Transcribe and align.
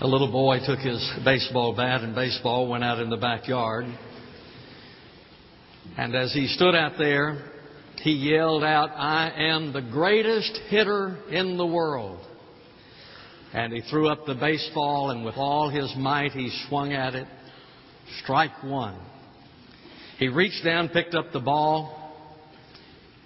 A 0.00 0.06
little 0.06 0.30
boy 0.30 0.60
took 0.64 0.78
his 0.78 1.12
baseball 1.24 1.74
bat 1.74 2.02
and 2.02 2.14
baseball 2.14 2.68
went 2.68 2.84
out 2.84 3.00
in 3.00 3.10
the 3.10 3.16
backyard. 3.16 3.84
And 5.96 6.14
as 6.14 6.32
he 6.32 6.46
stood 6.46 6.76
out 6.76 6.92
there, 6.98 7.50
he 8.02 8.12
yelled 8.12 8.62
out, 8.62 8.90
I 8.90 9.32
am 9.36 9.72
the 9.72 9.82
greatest 9.82 10.56
hitter 10.68 11.16
in 11.32 11.56
the 11.56 11.66
world. 11.66 12.24
And 13.52 13.72
he 13.72 13.80
threw 13.90 14.08
up 14.08 14.24
the 14.24 14.36
baseball 14.36 15.10
and 15.10 15.24
with 15.24 15.34
all 15.36 15.68
his 15.68 15.92
might 15.96 16.30
he 16.30 16.48
swung 16.68 16.92
at 16.92 17.16
it. 17.16 17.26
Strike 18.22 18.62
one. 18.62 19.00
He 20.18 20.28
reached 20.28 20.64
down, 20.64 20.90
picked 20.90 21.16
up 21.16 21.32
the 21.32 21.40
ball, 21.40 22.14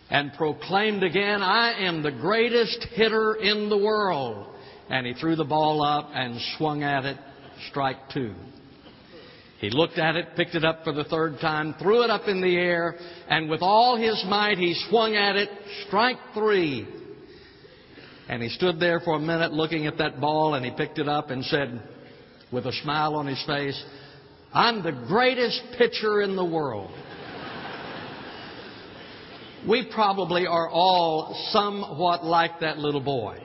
and 0.09 0.33
proclaimed 0.39 1.03
again, 1.03 1.43
I 1.43 1.85
am 1.87 2.03
the 2.03 2.13
greatest 2.13 2.87
hitter 2.95 3.35
in 3.35 3.69
the 3.69 3.77
world. 3.77 4.52
And 4.91 5.07
he 5.07 5.15
threw 5.15 5.37
the 5.37 5.45
ball 5.45 5.83
up 5.83 6.11
and 6.13 6.41
swung 6.57 6.83
at 6.83 7.05
it. 7.05 7.17
Strike 7.71 8.11
two. 8.13 8.35
He 9.59 9.71
looked 9.71 9.97
at 9.97 10.17
it, 10.17 10.35
picked 10.35 10.57
it 10.57 10.65
up 10.65 10.83
for 10.83 10.93
the 10.93 11.05
third 11.05 11.39
time, 11.41 11.77
threw 11.81 12.03
it 12.03 12.11
up 12.11 12.27
in 12.27 12.41
the 12.41 12.57
air, 12.57 12.97
and 13.29 13.49
with 13.49 13.63
all 13.63 13.97
his 13.97 14.25
might 14.27 14.59
he 14.59 14.75
swung 14.91 15.15
at 15.15 15.37
it. 15.37 15.49
Strike 15.87 16.17
three. 16.35 16.85
And 18.29 18.43
he 18.43 18.49
stood 18.49 18.81
there 18.81 18.99
for 18.99 19.15
a 19.15 19.21
minute 19.21 19.53
looking 19.53 19.87
at 19.87 19.99
that 19.99 20.21
ball 20.21 20.55
and 20.55 20.65
he 20.65 20.73
picked 20.73 20.99
it 20.99 21.09
up 21.09 21.31
and 21.31 21.45
said, 21.45 21.81
with 22.51 22.67
a 22.67 22.73
smile 22.83 23.15
on 23.15 23.27
his 23.27 23.43
face, 23.47 23.81
I'm 24.53 24.83
the 24.83 24.93
greatest 25.07 25.63
pitcher 25.79 26.23
in 26.23 26.35
the 26.35 26.45
world. 26.45 26.91
we 29.69 29.89
probably 29.95 30.47
are 30.47 30.69
all 30.69 31.35
somewhat 31.51 32.25
like 32.25 32.61
that 32.61 32.79
little 32.79 33.01
boy. 33.01 33.39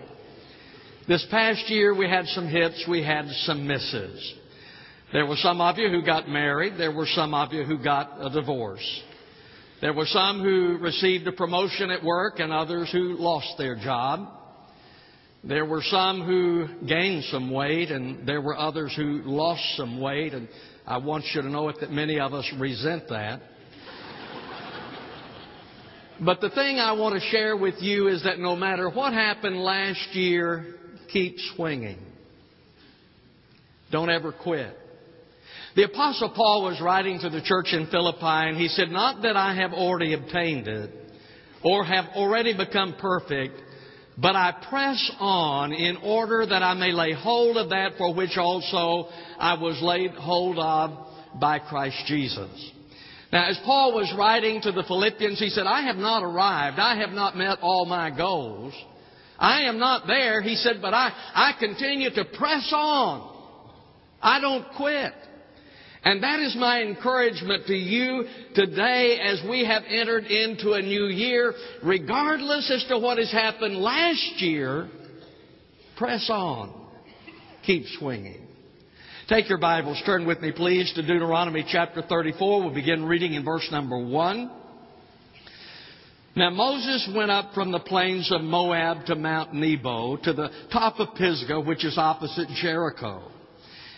This 1.08 1.26
past 1.32 1.70
year 1.70 1.96
we 1.96 2.10
had 2.10 2.26
some 2.28 2.50
hits, 2.50 2.86
we 2.90 3.02
had 3.02 3.28
some 3.46 3.66
misses. 3.66 4.34
There 5.14 5.26
were 5.26 5.38
some 5.38 5.62
of 5.62 5.78
you 5.78 5.88
who 5.88 6.02
got 6.06 6.28
married. 6.28 6.74
There 6.78 6.92
were 6.92 7.06
some 7.06 7.34
of 7.34 7.54
you 7.54 7.64
who 7.64 7.82
got 7.82 8.18
a 8.20 8.30
divorce. 8.30 8.86
There 9.80 9.94
were 9.94 10.06
some 10.06 10.42
who 10.42 10.78
received 10.82 11.26
a 11.26 11.32
promotion 11.32 11.92
at 11.92 12.04
work 12.04 12.40
and 12.40 12.52
others 12.52 12.90
who 12.92 13.16
lost 13.18 13.54
their 13.58 13.78
job. 13.78 14.28
There 15.46 15.64
were 15.64 15.82
some 15.82 16.26
who 16.26 16.68
gained 16.86 17.24
some 17.32 17.52
weight 17.52 17.90
and 17.90 18.28
there 18.28 18.42
were 18.42 18.58
others 18.58 18.94
who 18.94 19.22
lost 19.24 19.62
some 19.78 20.02
weight 20.02 20.34
and 20.34 20.50
I 20.86 20.98
want 20.98 21.24
you 21.34 21.42
to 21.42 21.50
know 21.50 21.70
it 21.70 21.78
that 21.80 21.90
many 21.90 22.20
of 22.20 22.34
us 22.34 22.52
resent 22.60 23.08
that. 23.08 23.40
But 26.20 26.42
the 26.42 26.50
thing 26.50 26.80
I 26.80 26.92
want 26.94 27.16
to 27.16 27.30
share 27.30 27.56
with 27.56 27.76
you 27.80 28.10
is 28.10 28.24
that 28.24 28.40
no 28.40 28.58
matter 28.58 28.90
what 28.90 29.14
happened 29.14 29.56
last 29.56 30.14
year, 30.14 30.74
keep 31.12 31.38
swinging. 31.56 32.00
Don't 33.92 34.10
ever 34.10 34.32
quit. 34.32 34.76
The 35.76 35.84
Apostle 35.84 36.32
Paul 36.36 36.64
was 36.64 36.82
writing 36.82 37.20
to 37.20 37.30
the 37.30 37.42
church 37.42 37.68
in 37.72 37.88
Philippi 37.88 38.20
and 38.22 38.58
he 38.58 38.68
said, 38.68 38.90
Not 38.90 39.22
that 39.22 39.36
I 39.36 39.56
have 39.56 39.74
already 39.74 40.14
obtained 40.14 40.68
it 40.68 40.90
or 41.64 41.86
have 41.86 42.06
already 42.16 42.56
become 42.58 42.96
perfect, 43.00 43.54
but 44.18 44.36
I 44.36 44.54
press 44.70 45.12
on 45.20 45.74
in 45.74 45.98
order 45.98 46.46
that 46.46 46.64
I 46.64 46.74
may 46.74 46.92
lay 46.92 47.14
hold 47.14 47.58
of 47.58 47.70
that 47.70 47.92
for 47.98 48.14
which 48.14 48.38
also 48.38 49.10
I 49.38 49.54
was 49.54 49.80
laid 49.82 50.12
hold 50.12 50.58
of 50.58 51.40
by 51.40 51.60
Christ 51.60 52.04
Jesus. 52.08 52.72
Now, 53.32 53.48
as 53.50 53.60
Paul 53.64 53.94
was 53.94 54.12
writing 54.18 54.62
to 54.62 54.72
the 54.72 54.84
Philippians, 54.84 55.38
he 55.38 55.50
said, 55.50 55.68
I 55.68 55.82
have 55.82 55.98
not 55.98 56.24
arrived. 56.24 56.80
I 56.80 56.98
have 56.98 57.12
not 57.12 57.36
met 57.36 57.60
all 57.62 57.86
my 57.86 58.10
goals. 58.10 58.74
I 59.40 59.64
am 59.64 59.80
not 59.80 60.08
there, 60.08 60.42
he 60.42 60.56
said, 60.56 60.78
but 60.82 60.94
I, 60.94 61.12
I 61.34 61.52
continue 61.60 62.10
to 62.12 62.26
press 62.26 62.72
on. 62.74 63.36
I 64.22 64.40
don't 64.42 64.66
quit. 64.76 65.14
And 66.04 66.24
that 66.24 66.40
is 66.40 66.56
my 66.58 66.82
encouragement 66.82 67.68
to 67.68 67.74
you 67.74 68.26
today 68.56 69.20
as 69.20 69.42
we 69.50 69.66
have 69.66 69.84
entered 69.88 70.26
into 70.26 70.74
a 70.74 70.82
new 70.82 71.06
year. 71.08 71.54
Regardless 71.84 72.72
as 72.72 72.86
to 72.90 72.98
what 72.98 73.18
has 73.18 73.32
happened 73.32 73.76
last 73.76 74.36
year, 74.38 74.90
press 75.98 76.30
on. 76.32 76.74
Keep 77.66 77.86
swinging. 78.00 78.48
Take 79.28 79.50
your 79.50 79.58
Bibles, 79.58 80.02
turn 80.06 80.26
with 80.26 80.40
me 80.40 80.54
please 80.54 80.94
to 80.94 81.02
Deuteronomy 81.02 81.66
chapter 81.70 82.02
34. 82.02 82.64
We'll 82.64 82.74
begin 82.74 83.04
reading 83.04 83.34
in 83.34 83.44
verse 83.44 83.68
number 83.70 83.98
1. 83.98 84.57
Now 86.38 86.52
Moses 86.52 87.10
went 87.16 87.32
up 87.32 87.56
from 87.56 87.72
the 87.72 87.80
plains 87.80 88.32
of 88.32 88.42
Moab 88.42 89.08
to 89.08 89.16
Mount 89.16 89.56
Nebo 89.56 90.18
to 90.18 90.34
the 90.34 90.52
top 90.72 91.00
of 91.00 91.16
Pisgah, 91.16 91.62
which 91.62 91.84
is 91.84 91.98
opposite 91.98 92.48
Jericho. 92.62 93.24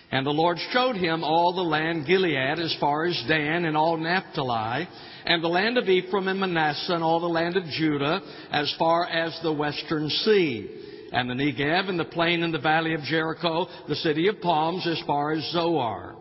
And 0.10 0.26
the 0.26 0.32
Lord 0.32 0.58
showed 0.72 0.96
him 0.96 1.22
all 1.22 1.54
the 1.54 1.62
land 1.62 2.08
Gilead 2.08 2.58
as 2.60 2.74
far 2.80 3.04
as 3.04 3.22
Dan 3.28 3.66
and 3.66 3.76
all 3.76 3.98
Naphtali, 3.98 4.88
and 5.26 5.44
the 5.44 5.50
land 5.50 5.78
of 5.78 5.90
Ephraim 5.90 6.30
and 6.30 6.40
Manasseh 6.40 6.94
and 6.94 7.04
all 7.04 7.20
the 7.20 7.28
land 7.28 7.58
of 7.58 7.66
Judah 7.66 8.22
as 8.52 8.74
far 8.80 9.06
as 9.06 9.38
the 9.44 9.52
western 9.52 10.08
sea, 10.10 11.10
and 11.12 11.30
the 11.30 11.34
Negev 11.34 11.90
and 11.90 12.00
the 12.00 12.06
plain 12.06 12.44
and 12.44 12.54
the 12.54 12.60
valley 12.60 12.94
of 12.94 13.02
Jericho, 13.02 13.68
the 13.90 13.96
city 13.96 14.30
of 14.30 14.40
palms 14.40 14.88
as 14.88 15.02
far 15.06 15.34
as 15.34 15.44
Zoar. 15.52 16.16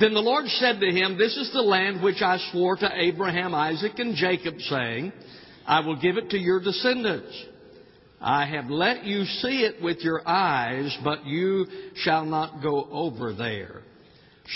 Then 0.00 0.14
the 0.14 0.20
Lord 0.20 0.46
said 0.46 0.80
to 0.80 0.86
him, 0.86 1.18
This 1.18 1.36
is 1.36 1.52
the 1.52 1.60
land 1.60 2.02
which 2.02 2.22
I 2.22 2.38
swore 2.50 2.76
to 2.76 2.90
Abraham, 2.94 3.54
Isaac, 3.54 3.98
and 3.98 4.14
Jacob, 4.16 4.58
saying, 4.60 5.12
I 5.66 5.80
will 5.80 6.00
give 6.00 6.16
it 6.16 6.30
to 6.30 6.38
your 6.38 6.60
descendants. 6.60 7.46
I 8.20 8.46
have 8.46 8.70
let 8.70 9.04
you 9.04 9.24
see 9.24 9.64
it 9.64 9.82
with 9.82 9.98
your 10.00 10.26
eyes, 10.26 10.96
but 11.02 11.26
you 11.26 11.66
shall 11.96 12.24
not 12.24 12.62
go 12.62 12.88
over 12.90 13.32
there. 13.32 13.82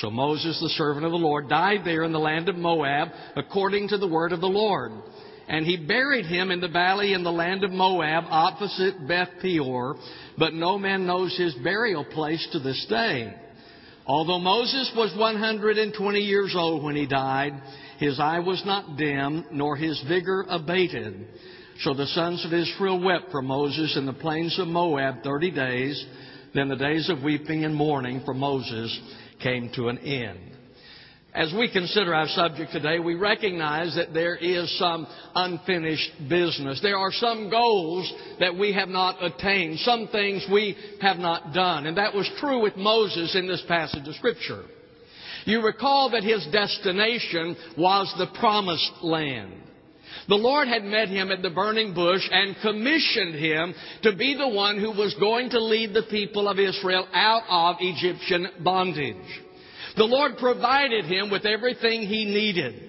So 0.00 0.11
Moses, 0.11 0.61
the 0.61 0.69
servant 0.71 1.05
of 1.05 1.12
the 1.12 1.19
Lord, 1.19 1.49
died 1.49 1.81
there 1.84 2.05
in 2.05 2.12
the 2.12 2.19
land 2.19 2.49
of 2.49 2.56
Moab, 2.56 3.09
according 3.34 3.89
to 3.89 3.99
the 3.99 4.09
word 4.09 4.33
of 4.33 4.41
the 4.41 4.47
Lord. 4.47 4.93
And 5.49 5.65
he 5.65 5.77
buried 5.77 6.27
him 6.27 6.50
in 6.50 6.61
the 6.61 6.69
valley 6.69 7.12
in 7.12 7.23
the 7.23 7.33
land 7.33 7.65
of 7.65 7.71
Moab, 7.71 8.25
opposite 8.28 9.06
Beth 9.06 9.31
Peor, 9.41 9.97
but 10.37 10.55
no 10.55 10.78
man 10.78 11.06
knows 11.06 11.37
his 11.37 11.55
burial 11.55 12.05
place 12.05 12.47
to 12.53 12.59
this 12.59 12.84
day. 12.88 13.33
Although 14.06 14.39
Moses 14.39 14.93
was 14.97 15.15
120 15.17 16.21
years 16.21 16.55
old 16.56 16.84
when 16.84 16.94
he 16.94 17.06
died, 17.06 17.61
his 17.99 18.21
eye 18.21 18.39
was 18.39 18.62
not 18.65 18.97
dim, 18.97 19.47
nor 19.50 19.77
his 19.77 20.00
vigor 20.09 20.47
abated. 20.49 21.27
So 21.81 21.93
the 21.93 22.06
sons 22.06 22.44
of 22.44 22.53
Israel 22.53 23.03
wept 23.03 23.33
for 23.33 23.43
Moses 23.43 23.97
in 23.97 24.06
the 24.06 24.12
plains 24.12 24.59
of 24.59 24.69
Moab 24.69 25.22
thirty 25.22 25.50
days. 25.50 26.06
Then 26.55 26.69
the 26.69 26.77
days 26.77 27.11
of 27.11 27.22
weeping 27.22 27.65
and 27.65 27.75
mourning 27.75 28.22
for 28.25 28.33
Moses 28.33 28.99
came 29.43 29.71
to 29.75 29.89
an 29.89 29.99
end. 29.99 30.56
As 31.36 31.52
we 31.52 31.70
consider 31.70 32.14
our 32.14 32.28
subject 32.28 32.72
today, 32.72 32.98
we 32.98 33.14
recognize 33.14 33.94
that 33.94 34.14
there 34.14 34.36
is 34.36 34.74
some 34.78 35.06
unfinished 35.34 36.12
business. 36.30 36.80
There 36.80 36.97
are 36.97 37.12
some 37.12 37.50
goals 37.50 38.10
that 38.41 38.56
we 38.56 38.72
have 38.72 38.88
not 38.88 39.22
attained, 39.22 39.78
some 39.80 40.08
things 40.08 40.46
we 40.50 40.75
have 41.02 41.19
not 41.19 41.52
done. 41.52 41.84
And 41.84 41.98
that 41.98 42.14
was 42.14 42.26
true 42.41 42.62
with 42.62 42.76
Moses 42.76 43.36
in 43.36 43.46
this 43.46 43.62
passage 43.69 44.08
of 44.08 44.14
Scripture. 44.14 44.64
You 45.44 45.62
recall 45.62 46.10
that 46.12 46.25
his 46.25 46.46
destination 46.50 47.54
was 47.76 48.12
the 48.16 48.38
promised 48.41 48.92
land. 49.02 49.52
The 50.28 50.36
Lord 50.36 50.69
had 50.69 50.84
met 50.84 51.08
him 51.08 51.30
at 51.30 51.42
the 51.42 51.50
burning 51.50 51.92
bush 51.92 52.26
and 52.30 52.56
commissioned 52.62 53.34
him 53.34 53.75
to 54.04 54.16
be 54.16 54.34
the 54.38 54.48
one 54.48 54.80
who 54.80 54.92
was 54.92 55.14
going 55.20 55.50
to 55.50 55.60
lead 55.60 55.92
the 55.92 56.06
people 56.10 56.48
of 56.48 56.58
Israel 56.58 57.06
out 57.12 57.42
of 57.46 57.76
Egyptian 57.80 58.48
bondage. 58.64 59.42
The 59.96 60.04
Lord 60.04 60.36
provided 60.38 61.06
him 61.06 61.30
with 61.30 61.46
everything 61.46 62.02
he 62.02 62.24
needed. 62.24 62.82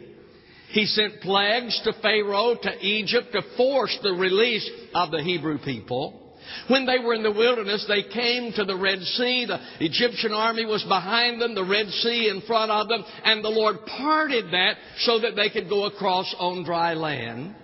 He 0.69 0.85
sent 0.85 1.21
plagues 1.21 1.79
to 1.85 1.93
Pharaoh, 2.01 2.55
to 2.61 2.85
Egypt, 2.85 3.27
to 3.31 3.41
force 3.55 3.97
the 4.03 4.11
release 4.11 4.69
of 4.93 5.11
the 5.11 5.23
Hebrew 5.23 5.57
people. 5.59 6.35
When 6.67 6.85
they 6.85 6.99
were 6.99 7.13
in 7.13 7.23
the 7.23 7.31
wilderness, 7.31 7.85
they 7.87 8.03
came 8.03 8.51
to 8.53 8.65
the 8.65 8.75
Red 8.75 8.99
Sea. 8.99 9.45
The 9.45 9.59
Egyptian 9.79 10.33
army 10.33 10.65
was 10.65 10.83
behind 10.83 11.41
them, 11.41 11.55
the 11.55 11.63
Red 11.63 11.87
Sea 11.87 12.29
in 12.29 12.41
front 12.41 12.71
of 12.71 12.87
them, 12.87 13.03
and 13.23 13.43
the 13.43 13.49
Lord 13.49 13.77
parted 13.85 14.45
that 14.51 14.75
so 14.99 15.19
that 15.19 15.35
they 15.35 15.49
could 15.49 15.69
go 15.69 15.85
across 15.85 16.33
on 16.37 16.63
dry 16.63 16.93
land. 16.93 17.55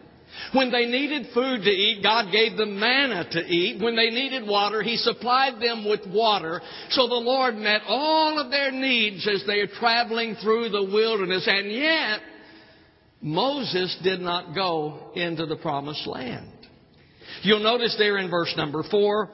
When 0.53 0.71
they 0.71 0.85
needed 0.85 1.27
food 1.33 1.63
to 1.63 1.69
eat, 1.69 2.03
God 2.03 2.31
gave 2.31 2.57
them 2.57 2.79
manna 2.79 3.27
to 3.31 3.39
eat. 3.39 3.81
When 3.81 3.95
they 3.95 4.09
needed 4.09 4.47
water, 4.47 4.81
He 4.81 4.97
supplied 4.97 5.61
them 5.61 5.87
with 5.87 6.01
water. 6.07 6.61
So 6.89 7.07
the 7.07 7.15
Lord 7.15 7.55
met 7.55 7.81
all 7.87 8.39
of 8.39 8.51
their 8.51 8.71
needs 8.71 9.27
as 9.27 9.43
they 9.47 9.59
were 9.59 9.79
traveling 9.79 10.35
through 10.35 10.69
the 10.69 10.83
wilderness. 10.83 11.47
And 11.47 11.71
yet, 11.71 12.19
Moses 13.21 13.97
did 14.03 14.19
not 14.19 14.53
go 14.53 15.11
into 15.15 15.45
the 15.45 15.55
promised 15.55 16.05
land. 16.05 16.49
You'll 17.41 17.63
notice 17.63 17.95
there 17.97 18.17
in 18.17 18.29
verse 18.29 18.53
number 18.57 18.83
four, 18.83 19.29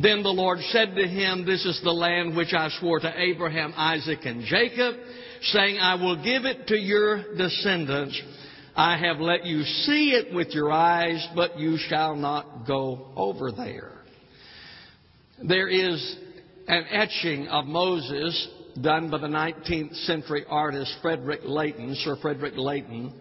then 0.00 0.22
the 0.22 0.28
Lord 0.28 0.58
said 0.70 0.94
to 0.94 1.06
him, 1.06 1.46
This 1.46 1.64
is 1.64 1.80
the 1.82 1.92
land 1.92 2.36
which 2.36 2.52
I 2.52 2.68
swore 2.80 3.00
to 3.00 3.12
Abraham, 3.20 3.72
Isaac, 3.76 4.18
and 4.24 4.44
Jacob, 4.44 4.94
saying, 5.42 5.78
I 5.78 5.94
will 5.94 6.16
give 6.22 6.44
it 6.44 6.66
to 6.66 6.76
your 6.76 7.34
descendants. 7.36 8.20
I 8.76 8.98
have 8.98 9.20
let 9.20 9.46
you 9.46 9.62
see 9.62 10.10
it 10.10 10.34
with 10.34 10.48
your 10.50 10.70
eyes, 10.70 11.26
but 11.34 11.58
you 11.58 11.78
shall 11.78 12.14
not 12.14 12.66
go 12.66 13.10
over 13.16 13.50
there. 13.50 13.92
There 15.42 15.68
is 15.68 16.16
an 16.68 16.84
etching 16.90 17.48
of 17.48 17.64
Moses 17.64 18.48
done 18.82 19.10
by 19.10 19.18
the 19.18 19.28
19th 19.28 19.94
century 20.04 20.44
artist 20.46 20.94
Frederic 21.00 21.40
Leighton, 21.44 21.94
Sir 22.04 22.16
Frederic 22.20 22.52
Leighton. 22.56 23.14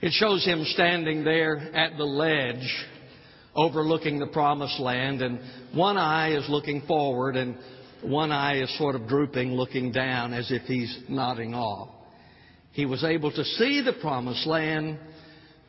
It 0.00 0.12
shows 0.12 0.42
him 0.44 0.64
standing 0.72 1.22
there 1.22 1.56
at 1.74 1.98
the 1.98 2.04
ledge 2.04 2.86
overlooking 3.54 4.18
the 4.18 4.26
promised 4.28 4.80
land, 4.80 5.20
and 5.20 5.38
one 5.74 5.98
eye 5.98 6.34
is 6.34 6.48
looking 6.48 6.82
forward, 6.86 7.36
and 7.36 7.56
one 8.02 8.32
eye 8.32 8.62
is 8.62 8.78
sort 8.78 8.94
of 8.94 9.06
drooping, 9.06 9.52
looking 9.52 9.92
down 9.92 10.32
as 10.32 10.50
if 10.50 10.62
he's 10.62 10.98
nodding 11.10 11.54
off. 11.54 11.93
He 12.74 12.86
was 12.86 13.04
able 13.04 13.30
to 13.30 13.44
see 13.44 13.82
the 13.82 13.92
promised 13.92 14.46
land, 14.48 14.98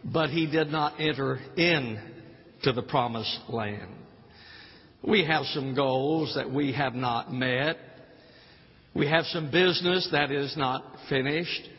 but 0.04 0.31
he 0.31 0.48
did 0.48 0.69
not 0.69 1.00
enter 1.00 1.40
in 1.56 2.00
to 2.63 2.74
the 2.74 2.81
promised 2.81 3.42
land. 3.48 3.92
We 5.04 5.24
have 5.24 5.46
some 5.54 5.75
goals 5.75 6.34
that 6.36 6.52
we 6.52 6.74
have 6.74 6.96
not 6.96 7.31
met. 7.31 7.78
We 8.96 9.07
have 9.07 9.25
some 9.25 9.52
business 9.52 10.10
that 10.13 10.31
is 10.31 10.57
not 10.57 10.84
finished. 11.07 11.69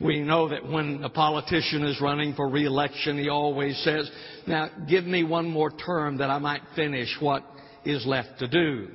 We 0.00 0.20
know 0.22 0.48
that 0.48 0.68
when 0.68 1.04
a 1.04 1.08
politician 1.08 1.84
is 1.84 2.00
running 2.00 2.34
for 2.34 2.48
reelection, 2.48 3.18
he 3.18 3.28
always 3.28 3.78
says, 3.84 4.10
now 4.48 4.70
give 4.88 5.04
me 5.04 5.22
one 5.22 5.48
more 5.48 5.70
term 5.70 6.18
that 6.18 6.30
I 6.30 6.38
might 6.38 6.62
finish 6.74 7.16
what 7.20 7.44
is 7.84 8.04
left 8.04 8.40
to 8.40 8.48
do. 8.48 8.88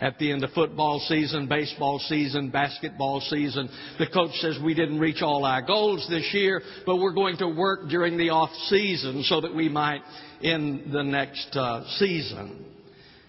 At 0.00 0.18
the 0.18 0.32
end 0.32 0.42
of 0.44 0.50
football 0.52 0.98
season, 1.08 1.46
baseball 1.46 1.98
season, 1.98 2.48
basketball 2.48 3.20
season, 3.20 3.68
the 3.98 4.06
coach 4.06 4.32
says 4.40 4.58
we 4.64 4.72
didn't 4.72 4.98
reach 4.98 5.20
all 5.20 5.44
our 5.44 5.60
goals 5.60 6.06
this 6.08 6.30
year, 6.32 6.62
but 6.86 6.96
we're 6.96 7.12
going 7.12 7.36
to 7.38 7.48
work 7.48 7.88
during 7.90 8.16
the 8.16 8.30
off 8.30 8.50
season 8.68 9.22
so 9.24 9.42
that 9.42 9.54
we 9.54 9.68
might 9.68 10.00
in 10.40 10.90
the 10.90 11.02
next 11.02 11.54
uh, 11.54 11.84
season. 11.98 12.64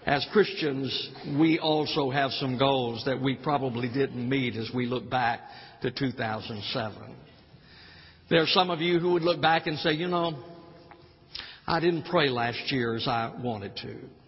As 0.06 0.26
Christians, 0.32 1.10
we 1.38 1.58
also 1.58 2.10
have 2.10 2.32
some 2.32 2.58
goals 2.58 3.04
that 3.04 3.20
we 3.20 3.36
probably 3.36 3.88
didn't 3.88 4.26
meet 4.26 4.56
as 4.56 4.70
we 4.74 4.86
look 4.86 5.10
back 5.10 5.40
to 5.82 5.90
2007. 5.90 7.16
There 8.30 8.42
are 8.42 8.46
some 8.46 8.70
of 8.70 8.80
you 8.80 8.98
who 8.98 9.12
would 9.12 9.22
look 9.22 9.42
back 9.42 9.66
and 9.66 9.78
say, 9.78 9.92
you 9.92 10.08
know, 10.08 10.42
I 11.66 11.80
didn't 11.80 12.04
pray 12.04 12.30
last 12.30 12.72
year 12.72 12.96
as 12.96 13.06
I 13.06 13.32
wanted 13.38 13.76
to. 13.76 14.21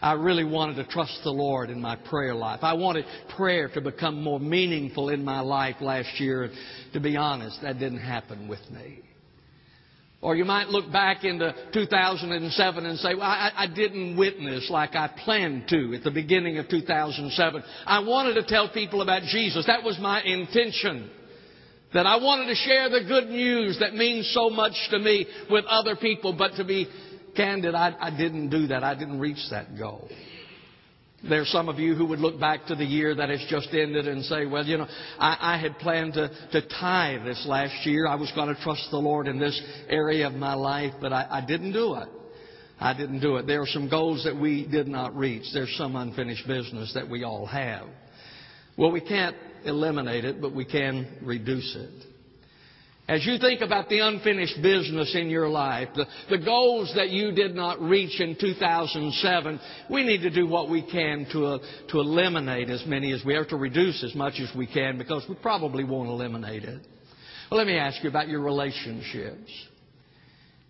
I 0.00 0.12
really 0.12 0.44
wanted 0.44 0.76
to 0.76 0.84
trust 0.84 1.20
the 1.24 1.30
Lord 1.30 1.70
in 1.70 1.80
my 1.80 1.96
prayer 1.96 2.34
life. 2.34 2.60
I 2.62 2.74
wanted 2.74 3.04
prayer 3.36 3.68
to 3.70 3.80
become 3.80 4.22
more 4.22 4.38
meaningful 4.38 5.08
in 5.08 5.24
my 5.24 5.40
life 5.40 5.76
last 5.80 6.20
year. 6.20 6.50
To 6.92 7.00
be 7.00 7.16
honest, 7.16 7.60
that 7.62 7.80
didn't 7.80 8.00
happen 8.00 8.46
with 8.46 8.60
me. 8.70 9.00
Or 10.20 10.34
you 10.34 10.44
might 10.44 10.68
look 10.68 10.90
back 10.92 11.24
into 11.24 11.54
2007 11.72 12.86
and 12.86 12.98
say, 12.98 13.14
well, 13.14 13.22
I, 13.22 13.52
I, 13.56 13.66
didn't 13.68 14.16
witness 14.16 14.68
like 14.68 14.96
I 14.96 15.08
planned 15.24 15.68
to 15.68 15.94
at 15.94 16.02
the 16.02 16.10
beginning 16.10 16.58
of 16.58 16.68
2007. 16.68 17.62
I 17.86 18.00
wanted 18.00 18.34
to 18.34 18.42
tell 18.42 18.68
people 18.68 19.00
about 19.00 19.22
Jesus. 19.22 19.66
That 19.66 19.84
was 19.84 19.96
my 20.00 20.20
intention. 20.22 21.08
That 21.94 22.04
I 22.06 22.16
wanted 22.16 22.48
to 22.48 22.56
share 22.56 22.90
the 22.90 23.04
good 23.06 23.28
news 23.28 23.78
that 23.78 23.94
means 23.94 24.28
so 24.34 24.50
much 24.50 24.74
to 24.90 24.98
me 24.98 25.24
with 25.50 25.64
other 25.66 25.94
people. 25.94 26.34
But 26.36 26.56
to 26.56 26.64
be 26.64 26.88
candid, 27.36 27.74
I, 27.74 27.94
I 28.00 28.10
didn't 28.16 28.50
do 28.50 28.68
that. 28.68 28.84
I 28.84 28.94
didn't 28.94 29.20
reach 29.20 29.44
that 29.50 29.78
goal. 29.78 30.08
There 31.28 31.40
are 31.40 31.46
some 31.46 31.68
of 31.68 31.80
you 31.80 31.96
who 31.96 32.06
would 32.06 32.20
look 32.20 32.38
back 32.38 32.66
to 32.66 32.76
the 32.76 32.84
year 32.84 33.12
that 33.16 33.28
has 33.28 33.44
just 33.48 33.68
ended 33.72 34.06
and 34.06 34.24
say, 34.24 34.46
well, 34.46 34.64
you 34.64 34.78
know, 34.78 34.86
I, 35.18 35.54
I 35.54 35.58
had 35.58 35.76
planned 35.78 36.14
to, 36.14 36.28
to 36.52 36.68
tithe 36.68 37.24
this 37.24 37.44
last 37.48 37.84
year. 37.84 38.06
I 38.06 38.14
was 38.14 38.30
going 38.36 38.54
to 38.54 38.62
trust 38.62 38.86
the 38.92 38.98
Lord 38.98 39.26
in 39.26 39.38
this 39.38 39.60
area 39.88 40.28
of 40.28 40.34
my 40.34 40.54
life, 40.54 40.92
but 41.00 41.12
I, 41.12 41.26
I 41.28 41.44
didn't 41.44 41.72
do 41.72 41.94
it. 41.96 42.08
I 42.78 42.94
didn't 42.94 43.20
do 43.20 43.36
it. 43.36 43.48
There 43.48 43.60
are 43.60 43.66
some 43.66 43.88
goals 43.88 44.22
that 44.24 44.36
we 44.36 44.64
did 44.68 44.86
not 44.86 45.16
reach. 45.16 45.42
There's 45.52 45.74
some 45.76 45.96
unfinished 45.96 46.46
business 46.46 46.94
that 46.94 47.08
we 47.08 47.24
all 47.24 47.46
have. 47.46 47.88
Well, 48.76 48.92
we 48.92 49.00
can't 49.00 49.34
eliminate 49.64 50.24
it, 50.24 50.40
but 50.40 50.54
we 50.54 50.64
can 50.64 51.18
reduce 51.22 51.74
it. 51.76 52.04
As 53.08 53.24
you 53.24 53.38
think 53.38 53.62
about 53.62 53.88
the 53.88 54.00
unfinished 54.00 54.60
business 54.60 55.14
in 55.14 55.30
your 55.30 55.48
life, 55.48 55.88
the, 55.94 56.04
the 56.28 56.44
goals 56.44 56.92
that 56.94 57.08
you 57.08 57.32
did 57.32 57.54
not 57.54 57.80
reach 57.80 58.20
in 58.20 58.36
2007, 58.38 59.60
we 59.90 60.04
need 60.04 60.20
to 60.20 60.30
do 60.30 60.46
what 60.46 60.68
we 60.68 60.82
can 60.82 61.26
to, 61.32 61.46
uh, 61.46 61.58
to 61.88 62.00
eliminate 62.00 62.68
as 62.68 62.84
many 62.86 63.12
as 63.12 63.24
we 63.24 63.32
have, 63.32 63.48
to 63.48 63.56
reduce 63.56 64.04
as 64.04 64.14
much 64.14 64.34
as 64.40 64.54
we 64.54 64.66
can, 64.66 64.98
because 64.98 65.24
we 65.26 65.36
probably 65.36 65.84
won't 65.84 66.10
eliminate 66.10 66.64
it. 66.64 66.82
Well, 67.50 67.56
let 67.56 67.66
me 67.66 67.78
ask 67.78 68.04
you 68.04 68.10
about 68.10 68.28
your 68.28 68.42
relationships. 68.42 69.50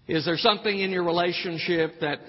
Is 0.07 0.25
there 0.25 0.37
something 0.37 0.79
in 0.79 0.93
your 0.93 1.03
relationship 1.03 1.95
that, 2.03 2.21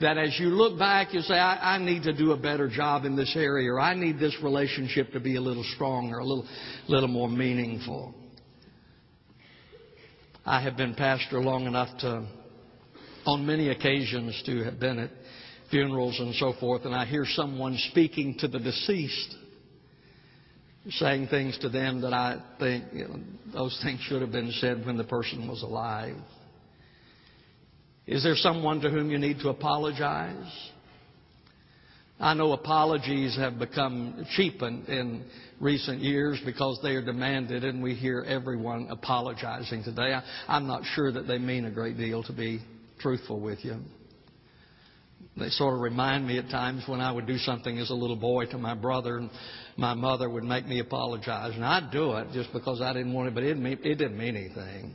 that 0.00 0.16
as 0.16 0.34
you 0.40 0.46
look 0.46 0.78
back, 0.78 1.12
you 1.12 1.20
say, 1.20 1.34
I, 1.34 1.74
I 1.74 1.78
need 1.78 2.04
to 2.04 2.14
do 2.14 2.32
a 2.32 2.38
better 2.38 2.70
job 2.70 3.04
in 3.04 3.16
this 3.16 3.34
area, 3.36 3.70
or 3.70 3.80
I 3.80 3.94
need 3.94 4.18
this 4.18 4.34
relationship 4.42 5.12
to 5.12 5.20
be 5.20 5.36
a 5.36 5.42
little 5.42 5.64
stronger, 5.74 6.20
a 6.20 6.24
little, 6.24 6.46
little 6.88 7.08
more 7.08 7.28
meaningful? 7.28 8.14
I 10.44 10.62
have 10.62 10.76
been 10.76 10.94
pastor 10.94 11.40
long 11.40 11.66
enough 11.66 11.88
to, 11.98 12.26
on 13.26 13.44
many 13.44 13.68
occasions, 13.68 14.42
to 14.46 14.64
have 14.64 14.80
been 14.80 14.98
at 14.98 15.10
funerals 15.70 16.18
and 16.18 16.34
so 16.34 16.54
forth, 16.58 16.84
and 16.84 16.94
I 16.94 17.04
hear 17.04 17.24
someone 17.26 17.76
speaking 17.90 18.36
to 18.38 18.48
the 18.48 18.58
deceased, 18.58 19.36
saying 20.90 21.28
things 21.28 21.58
to 21.58 21.68
them 21.68 22.00
that 22.00 22.14
I 22.14 22.42
think 22.58 22.84
you 22.92 23.08
know, 23.08 23.20
those 23.52 23.78
things 23.82 24.00
should 24.00 24.22
have 24.22 24.32
been 24.32 24.50
said 24.52 24.84
when 24.86 24.96
the 24.96 25.04
person 25.04 25.46
was 25.46 25.62
alive. 25.62 26.16
Is 28.06 28.22
there 28.22 28.34
someone 28.34 28.80
to 28.80 28.90
whom 28.90 29.10
you 29.10 29.18
need 29.18 29.40
to 29.40 29.50
apologize? 29.50 30.70
I 32.20 32.34
know 32.34 32.52
apologies 32.52 33.34
have 33.36 33.58
become 33.58 34.26
cheapened 34.36 34.88
in 34.88 35.24
recent 35.58 36.00
years 36.00 36.38
because 36.44 36.78
they 36.82 36.90
are 36.90 37.04
demanded, 37.04 37.64
and 37.64 37.82
we 37.82 37.94
hear 37.94 38.22
everyone 38.28 38.88
apologizing 38.90 39.84
today. 39.84 40.20
I, 40.46 40.56
am 40.56 40.66
not 40.66 40.82
sure 40.94 41.10
that 41.10 41.26
they 41.26 41.38
mean 41.38 41.64
a 41.64 41.70
great 41.70 41.96
deal, 41.96 42.22
to 42.24 42.32
be 42.34 42.60
truthful 42.98 43.40
with 43.40 43.64
you. 43.64 43.76
They 45.38 45.48
sort 45.48 45.74
of 45.74 45.80
remind 45.80 46.26
me 46.26 46.36
at 46.36 46.50
times 46.50 46.84
when 46.86 47.00
I 47.00 47.10
would 47.10 47.26
do 47.26 47.38
something 47.38 47.78
as 47.78 47.88
a 47.88 47.94
little 47.94 48.16
boy 48.16 48.44
to 48.46 48.58
my 48.58 48.74
brother, 48.74 49.16
and 49.16 49.30
my 49.78 49.94
mother 49.94 50.28
would 50.28 50.44
make 50.44 50.66
me 50.66 50.80
apologize. 50.80 51.54
And 51.54 51.64
I'd 51.64 51.90
do 51.90 52.12
it 52.16 52.32
just 52.34 52.52
because 52.52 52.82
I 52.82 52.92
didn't 52.92 53.14
want 53.14 53.28
it, 53.28 53.34
but 53.34 53.44
it 53.44 53.48
didn't 53.48 53.62
mean, 53.62 53.78
it 53.82 53.94
didn't 53.94 54.18
mean 54.18 54.36
anything. 54.36 54.94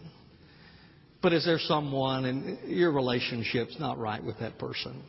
But 1.23 1.33
is 1.33 1.43
there 1.43 1.57
someone 1.57 2.25
in 2.25 2.59
your 2.67 2.91
relationship's 2.91 3.79
not 3.79 3.97
right 3.97 4.23
with 4.23 4.37
that 4.41 4.59
person? 4.59 5.01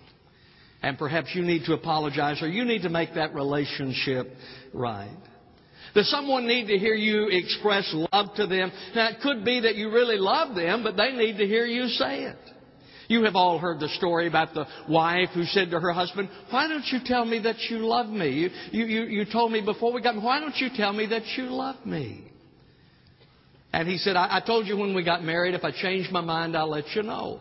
And 0.82 0.98
perhaps 0.98 1.28
you 1.34 1.42
need 1.42 1.64
to 1.64 1.72
apologize 1.72 2.42
or 2.42 2.48
you 2.48 2.64
need 2.64 2.82
to 2.82 2.88
make 2.88 3.14
that 3.14 3.34
relationship 3.34 4.28
right. 4.72 5.16
Does 5.94 6.10
someone 6.10 6.46
need 6.46 6.66
to 6.66 6.78
hear 6.78 6.94
you 6.94 7.28
express 7.28 7.90
love 8.12 8.34
to 8.36 8.46
them? 8.46 8.70
Now, 8.94 9.08
it 9.08 9.16
could 9.22 9.44
be 9.44 9.60
that 9.60 9.76
you 9.76 9.90
really 9.90 10.18
love 10.18 10.54
them, 10.54 10.82
but 10.82 10.96
they 10.96 11.12
need 11.12 11.38
to 11.38 11.46
hear 11.46 11.64
you 11.64 11.88
say 11.88 12.24
it. 12.24 12.36
You 13.08 13.24
have 13.24 13.36
all 13.36 13.58
heard 13.58 13.80
the 13.80 13.88
story 13.88 14.26
about 14.26 14.52
the 14.52 14.66
wife 14.88 15.30
who 15.32 15.44
said 15.44 15.70
to 15.70 15.80
her 15.80 15.92
husband, 15.92 16.28
Why 16.50 16.68
don't 16.68 16.84
you 16.86 16.98
tell 17.04 17.24
me 17.24 17.38
that 17.40 17.56
you 17.70 17.78
love 17.78 18.08
me? 18.08 18.30
You, 18.30 18.50
you, 18.72 18.84
you, 18.84 19.02
you 19.04 19.24
told 19.30 19.52
me 19.52 19.64
before 19.64 19.92
we 19.92 20.02
got 20.02 20.16
married, 20.16 20.26
why 20.26 20.40
don't 20.40 20.56
you 20.56 20.68
tell 20.76 20.92
me 20.92 21.06
that 21.06 21.22
you 21.36 21.44
love 21.44 21.86
me? 21.86 22.30
And 23.72 23.88
he 23.88 23.98
said, 23.98 24.16
I, 24.16 24.38
I 24.38 24.40
told 24.44 24.66
you 24.66 24.76
when 24.76 24.94
we 24.94 25.04
got 25.04 25.22
married, 25.22 25.54
if 25.54 25.64
I 25.64 25.70
change 25.70 26.10
my 26.10 26.20
mind, 26.20 26.56
I'll 26.56 26.68
let 26.68 26.90
you 26.94 27.02
know. 27.02 27.40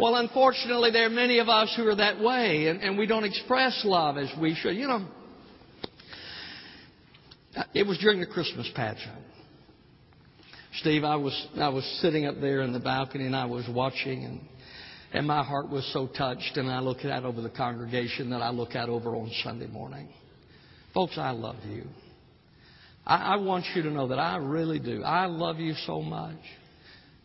Well, 0.00 0.16
unfortunately, 0.16 0.90
there 0.90 1.06
are 1.06 1.10
many 1.10 1.38
of 1.38 1.48
us 1.48 1.72
who 1.76 1.86
are 1.86 1.96
that 1.96 2.18
way, 2.18 2.68
and, 2.68 2.80
and 2.80 2.96
we 2.96 3.06
don't 3.06 3.24
express 3.24 3.82
love 3.84 4.16
as 4.16 4.30
we 4.40 4.54
should. 4.54 4.74
You 4.74 4.88
know, 4.88 5.06
it 7.74 7.86
was 7.86 7.98
during 7.98 8.20
the 8.20 8.26
Christmas 8.26 8.70
pageant. 8.74 9.18
Steve, 10.80 11.04
I 11.04 11.16
was 11.16 11.48
I 11.58 11.68
was 11.68 11.84
sitting 12.00 12.24
up 12.24 12.40
there 12.40 12.62
in 12.62 12.72
the 12.72 12.80
balcony 12.80 13.26
and 13.26 13.36
I 13.36 13.44
was 13.44 13.68
watching 13.68 14.24
and 14.24 14.40
and 15.12 15.26
my 15.26 15.44
heart 15.44 15.68
was 15.68 15.88
so 15.92 16.06
touched 16.06 16.56
and 16.56 16.70
I 16.70 16.80
look 16.80 17.04
out 17.04 17.24
over 17.24 17.42
the 17.42 17.50
congregation 17.50 18.30
that 18.30 18.40
I 18.40 18.48
look 18.48 18.74
out 18.74 18.88
over 18.88 19.14
on 19.14 19.30
Sunday 19.44 19.66
morning. 19.66 20.08
Folks, 20.94 21.18
I 21.18 21.32
love 21.32 21.56
you. 21.68 21.84
I, 23.06 23.34
I 23.34 23.36
want 23.36 23.66
you 23.74 23.82
to 23.82 23.90
know 23.90 24.08
that 24.08 24.18
I 24.18 24.36
really 24.38 24.78
do. 24.78 25.02
I 25.02 25.26
love 25.26 25.58
you 25.58 25.74
so 25.86 26.00
much. 26.00 26.38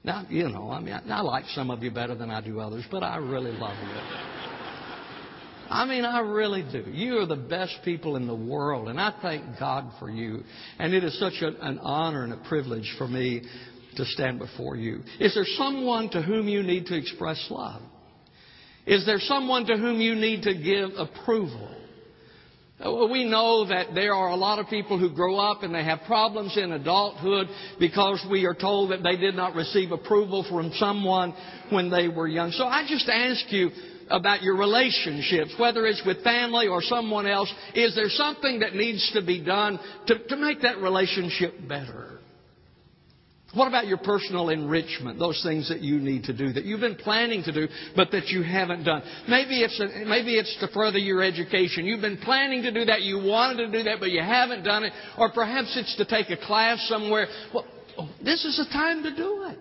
Now, 0.07 0.25
you 0.29 0.47
know, 0.47 0.71
I 0.71 0.79
mean, 0.79 0.97
I, 1.09 1.19
like 1.19 1.43
some 1.53 1.69
of 1.69 1.83
you 1.83 1.91
better 1.91 2.15
than 2.15 2.31
I 2.31 2.39
do 2.39 2.61
others, 2.61 2.85
but 2.89 3.03
I 3.03 3.17
really 3.17 3.51
love 3.51 3.75
you. 3.77 4.01
I 5.69 5.83
mean, 5.85 6.05
I 6.05 6.21
really 6.21 6.63
do. 6.71 6.89
You 6.89 7.17
are 7.17 7.25
the 7.25 7.35
best 7.35 7.79
people 7.83 8.15
in 8.15 8.25
the 8.25 8.33
world, 8.33 8.87
and 8.87 9.01
I 9.01 9.13
thank 9.21 9.59
God 9.59 9.91
for 9.99 10.09
you. 10.09 10.43
And 10.79 10.93
it 10.93 11.03
is 11.03 11.19
such 11.19 11.33
a, 11.41 11.49
an 11.61 11.79
honor 11.79 12.23
and 12.23 12.31
a 12.31 12.37
privilege 12.47 12.89
for 12.97 13.05
me 13.05 13.41
to 13.97 14.05
stand 14.05 14.39
before 14.39 14.77
you. 14.77 15.01
Is 15.19 15.35
there 15.35 15.43
someone 15.57 16.09
to 16.11 16.21
whom 16.21 16.47
you 16.47 16.63
need 16.63 16.85
to 16.85 16.95
express 16.95 17.45
love? 17.49 17.81
Is 18.85 19.05
there 19.05 19.19
someone 19.19 19.65
to 19.65 19.75
whom 19.75 19.99
you 19.99 20.15
need 20.15 20.43
to 20.43 20.53
give 20.53 20.91
approval? 20.97 21.76
We 23.05 23.25
know 23.25 23.67
that 23.67 23.93
there 23.93 24.13
are 24.13 24.29
a 24.29 24.35
lot 24.35 24.59
of 24.59 24.67
people 24.67 24.97
who 24.97 25.13
grow 25.13 25.37
up 25.37 25.63
and 25.63 25.73
they 25.73 25.83
have 25.83 26.01
problems 26.07 26.57
in 26.57 26.71
adulthood 26.71 27.47
because 27.79 28.25
we 28.29 28.45
are 28.45 28.55
told 28.55 28.91
that 28.91 29.03
they 29.03 29.17
did 29.17 29.35
not 29.35 29.55
receive 29.55 29.91
approval 29.91 30.45
from 30.49 30.71
someone 30.75 31.33
when 31.69 31.89
they 31.89 32.07
were 32.07 32.27
young. 32.27 32.51
So 32.51 32.65
I 32.65 32.85
just 32.87 33.07
ask 33.07 33.51
you, 33.51 33.69
about 34.09 34.41
your 34.41 34.55
relationships, 34.55 35.53
whether 35.57 35.85
it's 35.85 36.01
with 36.05 36.23
family 36.23 36.67
or 36.67 36.81
someone 36.81 37.27
else. 37.27 37.53
Is 37.75 37.95
there 37.95 38.09
something 38.09 38.59
that 38.59 38.73
needs 38.73 39.11
to 39.13 39.21
be 39.21 39.43
done 39.43 39.79
to, 40.07 40.27
to 40.27 40.35
make 40.37 40.61
that 40.61 40.77
relationship 40.77 41.53
better? 41.67 42.16
What 43.53 43.69
about 43.69 43.87
your 43.87 43.97
personal 43.97 44.49
enrichment? 44.49 45.19
Those 45.19 45.41
things 45.41 45.69
that 45.69 45.79
you 45.79 45.99
need 45.99 46.25
to 46.25 46.33
do, 46.33 46.51
that 46.51 46.65
you've 46.65 46.81
been 46.81 46.95
planning 46.95 47.43
to 47.43 47.51
do, 47.53 47.67
but 47.95 48.11
that 48.11 48.27
you 48.27 48.43
haven't 48.43 48.83
done. 48.83 49.01
Maybe 49.27 49.61
it's, 49.61 49.79
a, 49.79 50.05
maybe 50.05 50.35
it's 50.35 50.55
to 50.59 50.67
further 50.67 50.97
your 50.97 51.23
education. 51.23 51.85
You've 51.85 52.01
been 52.01 52.17
planning 52.17 52.63
to 52.63 52.73
do 52.73 52.83
that, 52.85 53.03
you 53.03 53.23
wanted 53.23 53.57
to 53.57 53.71
do 53.71 53.83
that, 53.83 53.99
but 54.01 54.11
you 54.11 54.21
haven't 54.21 54.63
done 54.63 54.83
it. 54.83 54.91
Or 55.17 55.31
perhaps 55.31 55.77
it's 55.77 55.95
to 55.95 56.05
take 56.05 56.29
a 56.29 56.45
class 56.45 56.85
somewhere. 56.89 57.27
Well, 57.53 57.65
this 58.23 58.43
is 58.43 58.57
the 58.57 58.65
time 58.71 59.03
to 59.03 59.15
do 59.15 59.45
it. 59.47 59.59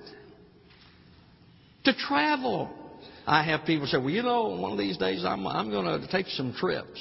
To 1.85 1.95
travel. 1.95 2.71
I 3.25 3.45
have 3.45 3.64
people 3.66 3.87
say, 3.87 3.99
well, 3.99 4.11
you 4.11 4.23
know, 4.23 4.49
one 4.49 4.73
of 4.73 4.78
these 4.78 4.97
days 4.97 5.25
I'm, 5.25 5.47
I'm 5.47 5.71
going 5.71 6.00
to 6.00 6.09
take 6.09 6.26
some 6.26 6.55
trips. 6.55 7.00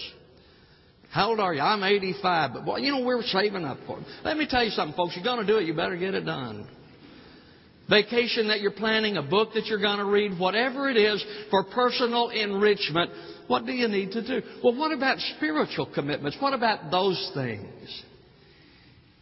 How 1.15 1.29
old 1.29 1.39
are 1.39 1.53
you? 1.53 1.61
I'm 1.61 1.81
85. 1.81 2.53
But, 2.53 2.65
boy, 2.65 2.77
you 2.79 2.91
know, 2.91 3.05
we're 3.05 3.23
saving 3.23 3.63
up 3.63 3.77
for 3.87 3.99
it. 3.99 4.05
Let 4.25 4.35
me 4.35 4.47
tell 4.49 4.65
you 4.65 4.71
something, 4.71 4.95
folks. 4.97 5.15
You're 5.15 5.23
going 5.23 5.39
to 5.39 5.51
do 5.51 5.57
it, 5.57 5.65
you 5.65 5.73
better 5.73 5.95
get 5.95 6.13
it 6.13 6.25
done 6.25 6.67
vacation 7.89 8.47
that 8.47 8.61
you're 8.61 8.71
planning, 8.71 9.17
a 9.17 9.21
book 9.21 9.49
that 9.53 9.65
you're 9.65 9.81
going 9.81 9.99
to 9.99 10.05
read, 10.05 10.39
whatever 10.39 10.89
it 10.89 10.97
is 10.97 11.23
for 11.49 11.63
personal 11.63 12.29
enrichment, 12.29 13.11
what 13.47 13.65
do 13.65 13.71
you 13.71 13.87
need 13.87 14.11
to 14.11 14.25
do? 14.25 14.45
Well, 14.63 14.75
what 14.75 14.91
about 14.91 15.19
spiritual 15.37 15.89
commitments? 15.93 16.37
What 16.39 16.53
about 16.53 16.89
those 16.91 17.31
things? 17.33 18.03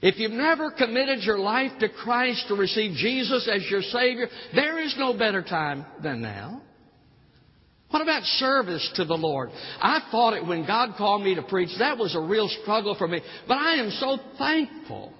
If 0.02 0.18
you've 0.18 0.32
never 0.32 0.72
committed 0.72 1.24
your 1.24 1.40
life 1.40 1.72
to 1.80 1.90
Christ 1.90 2.46
to 2.50 2.56
receive 2.56 2.96
Jesus 2.98 3.50
as 3.54 3.70
your 3.70 3.82
Savior, 3.82 4.28
there 4.54 4.80
is 4.80 4.96
no 4.98 5.18
better 5.18 5.42
time 5.42 5.86
than 6.02 6.22
now. 6.22 6.62
What 7.94 8.02
about 8.02 8.24
service 8.24 8.92
to 8.96 9.06
the 9.06 9.14
Lord? 9.14 9.52
I 9.80 10.02
thought 10.10 10.34
it 10.34 10.44
when 10.44 10.66
God 10.66 10.96
called 10.98 11.22
me 11.22 11.36
to 11.36 11.44
preach, 11.44 11.70
that 11.78 11.96
was 11.96 12.16
a 12.16 12.20
real 12.20 12.50
struggle 12.64 12.96
for 12.96 13.08
me. 13.08 13.22
But 13.48 13.60
I 13.60 13.76
am 13.76 13.92
so 13.92 14.18
thankful 14.40 15.14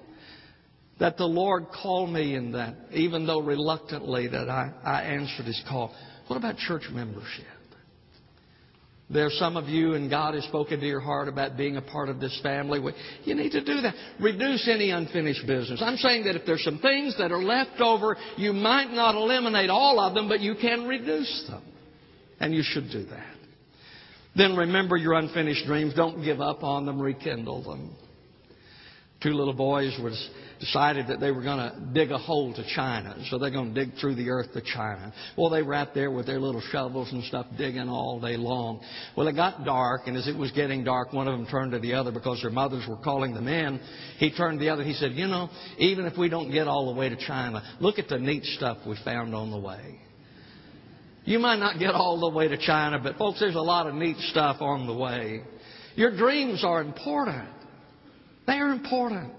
that 0.98 1.16
the 1.16 1.24
Lord 1.24 1.66
called 1.80 2.10
me 2.10 2.34
in 2.34 2.50
that, 2.50 2.74
even 2.92 3.28
though 3.28 3.38
reluctantly 3.38 4.26
that 4.26 4.50
I, 4.50 4.72
I 4.82 5.02
answered 5.02 5.46
His 5.46 5.62
call. 5.68 5.94
What 6.26 6.36
about 6.36 6.56
church 6.56 6.82
membership? 6.90 7.44
There 9.08 9.26
are 9.26 9.30
some 9.30 9.56
of 9.56 9.68
you, 9.68 9.94
and 9.94 10.10
God 10.10 10.34
has 10.34 10.42
spoken 10.42 10.80
to 10.80 10.86
your 10.86 10.98
heart 10.98 11.28
about 11.28 11.56
being 11.56 11.76
a 11.76 11.82
part 11.82 12.08
of 12.08 12.18
this 12.18 12.36
family. 12.42 12.80
You 13.22 13.36
need 13.36 13.52
to 13.52 13.64
do 13.64 13.82
that. 13.82 13.94
Reduce 14.20 14.66
any 14.66 14.90
unfinished 14.90 15.46
business. 15.46 15.80
I'm 15.80 15.96
saying 15.98 16.24
that 16.24 16.34
if 16.34 16.44
there's 16.44 16.64
some 16.64 16.80
things 16.80 17.16
that 17.18 17.30
are 17.30 17.44
left 17.44 17.80
over, 17.80 18.16
you 18.36 18.52
might 18.52 18.90
not 18.90 19.14
eliminate 19.14 19.70
all 19.70 20.00
of 20.00 20.14
them, 20.14 20.28
but 20.28 20.40
you 20.40 20.56
can 20.60 20.88
reduce 20.88 21.46
them. 21.48 21.62
And 22.40 22.54
you 22.54 22.62
should 22.64 22.90
do 22.90 23.04
that. 23.04 23.34
Then 24.36 24.56
remember 24.56 24.96
your 24.96 25.14
unfinished 25.14 25.66
dreams. 25.66 25.94
Don't 25.94 26.24
give 26.24 26.40
up 26.40 26.62
on 26.62 26.86
them. 26.86 27.00
Rekindle 27.00 27.62
them. 27.62 27.96
Two 29.22 29.30
little 29.30 29.54
boys 29.54 29.96
was 30.02 30.30
decided 30.60 31.06
that 31.08 31.18
they 31.20 31.30
were 31.30 31.42
going 31.42 31.58
to 31.58 31.80
dig 31.92 32.10
a 32.10 32.18
hole 32.18 32.52
to 32.52 32.64
China. 32.74 33.16
So 33.30 33.38
they're 33.38 33.50
going 33.50 33.74
to 33.74 33.84
dig 33.84 33.96
through 33.98 34.16
the 34.16 34.28
earth 34.28 34.52
to 34.52 34.60
China. 34.60 35.12
Well, 35.36 35.50
they 35.50 35.62
were 35.62 35.74
out 35.74 35.94
there 35.94 36.10
with 36.10 36.26
their 36.26 36.38
little 36.38 36.60
shovels 36.70 37.10
and 37.12 37.24
stuff 37.24 37.46
digging 37.56 37.88
all 37.88 38.20
day 38.20 38.36
long. 38.36 38.80
Well, 39.16 39.26
it 39.28 39.34
got 39.34 39.64
dark, 39.64 40.02
and 40.06 40.16
as 40.16 40.28
it 40.28 40.36
was 40.36 40.52
getting 40.52 40.84
dark, 40.84 41.12
one 41.12 41.26
of 41.26 41.38
them 41.38 41.46
turned 41.46 41.72
to 41.72 41.78
the 41.78 41.94
other 41.94 42.12
because 42.12 42.42
their 42.42 42.50
mothers 42.50 42.84
were 42.88 42.98
calling 42.98 43.34
them 43.34 43.48
in. 43.48 43.80
He 44.18 44.30
turned 44.30 44.58
to 44.58 44.64
the 44.64 44.70
other. 44.70 44.82
He 44.82 44.94
said, 44.94 45.12
You 45.12 45.26
know, 45.26 45.48
even 45.78 46.06
if 46.06 46.18
we 46.18 46.28
don't 46.28 46.50
get 46.50 46.68
all 46.68 46.92
the 46.92 46.98
way 46.98 47.08
to 47.08 47.16
China, 47.16 47.62
look 47.80 47.98
at 47.98 48.08
the 48.08 48.18
neat 48.18 48.44
stuff 48.44 48.78
we 48.86 48.96
found 49.04 49.34
on 49.34 49.50
the 49.50 49.58
way. 49.58 50.00
You 51.24 51.38
might 51.38 51.58
not 51.58 51.78
get 51.78 51.94
all 51.94 52.20
the 52.20 52.28
way 52.28 52.48
to 52.48 52.58
China, 52.58 52.98
but 53.02 53.16
folks, 53.16 53.40
there's 53.40 53.54
a 53.54 53.60
lot 53.60 53.86
of 53.86 53.94
neat 53.94 54.18
stuff 54.30 54.58
on 54.60 54.86
the 54.86 54.94
way. 54.94 55.42
Your 55.96 56.14
dreams 56.16 56.62
are 56.64 56.82
important. 56.82 57.48
They 58.46 58.54
are 58.54 58.70
important. 58.70 59.32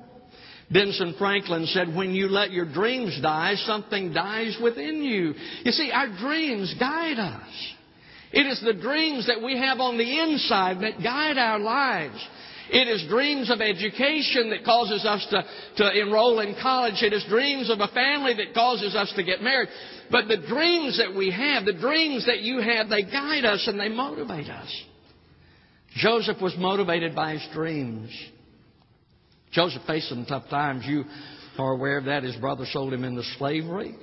Benson 0.71 1.13
Franklin 1.19 1.67
said, 1.67 1.95
when 1.95 2.11
you 2.11 2.27
let 2.27 2.51
your 2.51 2.65
dreams 2.65 3.19
die, 3.21 3.53
something 3.65 4.13
dies 4.13 4.57
within 4.61 5.03
you. 5.03 5.35
You 5.63 5.71
see, 5.71 5.91
our 5.91 6.07
dreams 6.07 6.73
guide 6.79 7.19
us. 7.19 7.73
It 8.31 8.47
is 8.47 8.61
the 8.65 8.73
dreams 8.73 9.27
that 9.27 9.43
we 9.43 9.57
have 9.59 9.79
on 9.79 9.97
the 9.97 10.19
inside 10.21 10.81
that 10.81 11.03
guide 11.03 11.37
our 11.37 11.59
lives. 11.59 12.27
It 12.69 12.88
is 12.88 13.07
dreams 13.10 13.51
of 13.51 13.62
education 13.62 14.50
that 14.50 14.65
causes 14.65 15.05
us 15.05 15.25
to, 15.29 15.43
to 15.84 16.01
enroll 16.01 16.39
in 16.39 16.55
college. 16.62 17.01
It 17.01 17.13
is 17.13 17.25
dreams 17.29 17.69
of 17.69 17.79
a 17.79 17.88
family 17.93 18.34
that 18.34 18.53
causes 18.53 18.95
us 18.95 19.12
to 19.15 19.24
get 19.24 19.41
married. 19.41 19.69
But 20.12 20.27
the 20.27 20.38
dreams 20.48 20.98
that 20.98 21.15
we 21.15 21.31
have, 21.31 21.65
the 21.65 21.74
dreams 21.74 22.25
that 22.25 22.41
you 22.41 22.60
have, 22.60 22.89
they 22.89 23.03
guide 23.03 23.45
us 23.45 23.65
and 23.67 23.79
they 23.79 23.89
motivate 23.89 24.50
us. 24.50 24.84
Joseph 25.98 26.41
was 26.41 26.55
motivated 26.57 27.15
by 27.15 27.34
his 27.34 27.48
dreams. 27.53 28.10
Joseph 29.51 29.84
faced 29.88 30.10
some 30.10 30.25
tough 30.25 30.50
times. 30.50 30.84
You 30.86 31.05
are 31.57 31.72
aware 31.72 31.98
of 31.98 32.05
that. 32.05 32.24
His 32.24 32.36
brother 32.36 32.65
sold 32.72 32.93
him 32.93 33.03
into 33.03 33.24
slavery. 33.38 33.95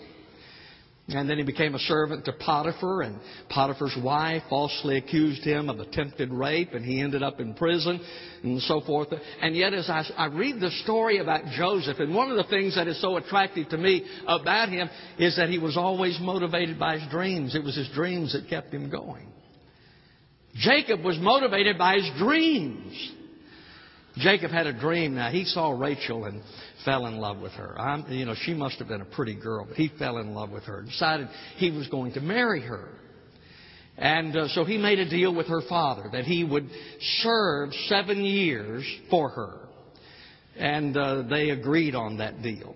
And 1.09 1.29
then 1.29 1.37
he 1.37 1.43
became 1.43 1.75
a 1.75 1.81
servant 1.81 2.25
to 2.27 2.33
Potiphar, 2.33 3.03
and 3.03 3.19
Potiphar's 3.49 3.97
wife 4.03 4.45
falsely 4.49 4.99
accused 4.99 5.43
him 5.43 5.69
of 5.69 5.81
attempted 5.81 6.31
rape, 6.31 6.75
and 6.75 6.85
he 6.85 7.01
ended 7.01 7.25
up 7.25 7.41
in 7.41 7.55
prison, 7.55 8.01
and 8.45 8.63
so 8.63 8.81
forth. 8.83 9.09
And 9.41 9.57
yet, 9.57 9.75
as 9.75 9.91
I, 9.91 10.05
I 10.17 10.27
read 10.27 10.61
the 10.61 10.71
story 10.85 11.19
about 11.19 11.45
Joseph, 11.57 11.99
and 11.99 12.15
one 12.15 12.31
of 12.31 12.37
the 12.37 12.45
things 12.45 12.77
that 12.77 12.87
is 12.87 13.01
so 13.01 13.17
attractive 13.17 13.69
to 13.71 13.79
me 13.79 14.07
about 14.29 14.69
him 14.69 14.89
is 15.19 15.37
that 15.37 15.49
he 15.49 15.59
was 15.59 15.77
always 15.77 16.19
motivated 16.21 16.79
by 16.79 16.99
his 16.99 17.11
dreams. 17.11 17.57
It 17.57 17.65
was 17.65 17.77
his 17.77 17.89
dreams 17.89 18.33
that 18.35 18.49
kept 18.49 18.73
him 18.73 18.89
going. 18.89 19.27
Jacob 20.55 21.03
was 21.03 21.19
motivated 21.19 21.79
by 21.79 21.97
his 21.97 22.11
dreams. 22.17 23.13
Jacob 24.19 24.51
had 24.51 24.67
a 24.67 24.79
dream. 24.79 25.15
Now 25.15 25.31
he 25.31 25.45
saw 25.45 25.71
Rachel 25.71 26.27
and 26.27 26.43
fell 26.85 27.07
in 27.07 27.17
love 27.17 27.39
with 27.39 27.53
her. 27.53 27.79
I'm, 27.79 28.11
you 28.13 28.25
know, 28.25 28.35
she 28.43 28.55
must 28.55 28.79
have 28.79 28.89
been 28.89 29.01
a 29.01 29.07
pretty 29.07 29.35
girl, 29.35 29.67
but 29.67 29.77
he 29.77 29.91
fell 29.99 30.19
in 30.19 30.35
love 30.35 30.51
with 30.51 30.65
her. 30.65 30.81
and 30.81 30.89
Decided 30.89 31.29
he 31.57 31.71
was 31.71 31.89
going 31.89 32.13
to 32.13 32.21
marry 32.21 32.63
her. 32.63 32.89
And 33.97 34.37
uh, 34.37 34.49
so 34.49 34.65
he 34.65 34.79
made 34.79 34.99
a 34.99 35.09
deal 35.09 35.35
with 35.35 35.49
her 35.49 35.61
father 35.69 36.09
that 36.13 36.25
he 36.25 36.45
would 36.45 36.69
serve 37.21 37.73
seven 37.87 38.25
years 38.25 38.85
for 39.11 39.29
her. 39.29 39.59
And 40.57 40.97
uh, 40.97 41.23
they 41.29 41.51
agreed 41.51 41.95
on 41.95 42.19
that 42.19 42.43
deal. 42.43 42.75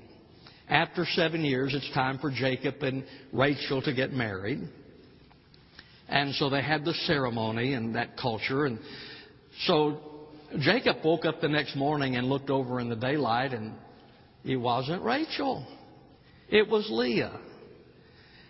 After 0.68 1.06
seven 1.14 1.44
years, 1.44 1.74
it's 1.74 1.90
time 1.94 2.18
for 2.18 2.30
Jacob 2.30 2.82
and 2.82 3.04
Rachel 3.32 3.82
to 3.82 3.94
get 3.94 4.12
married. 4.12 4.60
And 6.08 6.34
so 6.34 6.50
they 6.50 6.62
had 6.62 6.84
the 6.84 6.94
ceremony 7.06 7.74
and 7.74 7.94
that 7.94 8.16
culture. 8.16 8.66
And 8.66 8.78
so 9.66 10.00
Jacob 10.60 10.98
woke 11.04 11.24
up 11.24 11.40
the 11.40 11.48
next 11.48 11.76
morning 11.76 12.16
and 12.16 12.28
looked 12.28 12.50
over 12.50 12.80
in 12.80 12.88
the 12.88 12.96
daylight, 12.96 13.52
and 13.52 13.72
it 14.44 14.56
wasn't 14.56 15.02
Rachel. 15.02 15.66
It 16.48 16.68
was 16.68 16.86
Leah. 16.90 17.40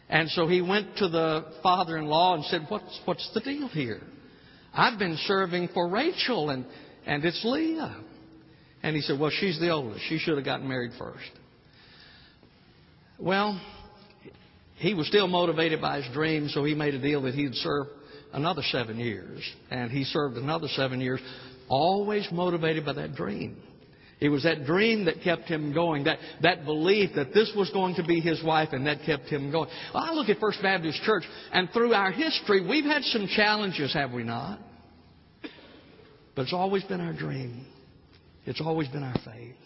And 0.09 0.29
so 0.31 0.47
he 0.47 0.62
went 0.62 0.97
to 0.99 1.09
the 1.09 1.47
father 1.62 1.97
in 1.97 2.07
law 2.07 2.35
and 2.35 2.45
said, 2.45 2.67
what's, 2.69 3.00
what's 3.05 3.29
the 3.35 3.41
deal 3.41 3.69
here? 3.69 4.00
I've 4.73 4.99
been 4.99 5.17
serving 5.26 5.69
for 5.73 5.88
Rachel, 5.88 6.50
and, 6.50 6.67
and 7.07 7.25
it's 7.25 7.43
Leah. 7.45 7.97
And 8.83 8.95
he 8.95 9.03
said, 9.03 9.19
Well, 9.19 9.31
she's 9.31 9.59
the 9.59 9.71
oldest. 9.71 10.05
She 10.09 10.19
should 10.19 10.37
have 10.37 10.45
gotten 10.45 10.69
married 10.69 10.93
first. 10.99 11.31
Well, 13.19 13.61
he 14.76 14.93
was 14.93 15.09
still 15.09 15.26
motivated 15.26 15.81
by 15.81 16.03
his 16.03 16.12
dream, 16.12 16.49
so 16.49 16.62
he 16.62 16.75
made 16.75 16.95
a 16.95 17.00
deal 17.00 17.23
that 17.23 17.35
he'd 17.35 17.55
serve 17.55 17.87
another 18.33 18.62
seven 18.71 18.99
years. 18.99 19.41
And 19.71 19.91
he 19.91 20.05
served 20.05 20.37
another 20.37 20.69
seven 20.69 21.00
years. 21.00 21.21
Always 21.68 22.28
motivated 22.30 22.85
by 22.85 22.94
that 22.94 23.14
dream. 23.14 23.56
It 24.18 24.30
was 24.30 24.44
that 24.44 24.64
dream 24.64 25.04
that 25.04 25.23
kept 25.23 25.44
him 25.44 25.75
going, 25.75 26.04
that, 26.04 26.18
that 26.42 26.64
belief 26.64 27.11
that 27.16 27.35
this 27.35 27.52
was 27.54 27.68
going 27.70 27.96
to 27.96 28.04
be 28.04 28.20
his 28.20 28.42
wife, 28.42 28.70
and 28.73 28.87
that 28.87 29.02
kept 29.04 29.25
him 29.25 29.50
going. 29.50 29.68
Well, 29.92 30.02
I 30.02 30.12
look 30.12 30.30
at 30.30 30.38
First 30.38 30.62
Baptist 30.62 31.02
Church, 31.02 31.25
and 31.52 31.68
through 31.70 31.92
our 31.92 32.12
history, 32.12 32.66
we've 32.66 32.85
had 32.85 33.02
some 33.02 33.26
challenges, 33.26 33.92
have 33.92 34.12
we 34.12 34.23
not? 34.23 34.58
But 36.35 36.42
it's 36.42 36.54
always 36.54 36.82
been 36.85 37.00
our 37.00 37.12
dream. 37.12 37.66
It's 38.46 38.61
always 38.61 38.88
been 38.88 39.02
our 39.02 39.16
faith. 39.25 39.56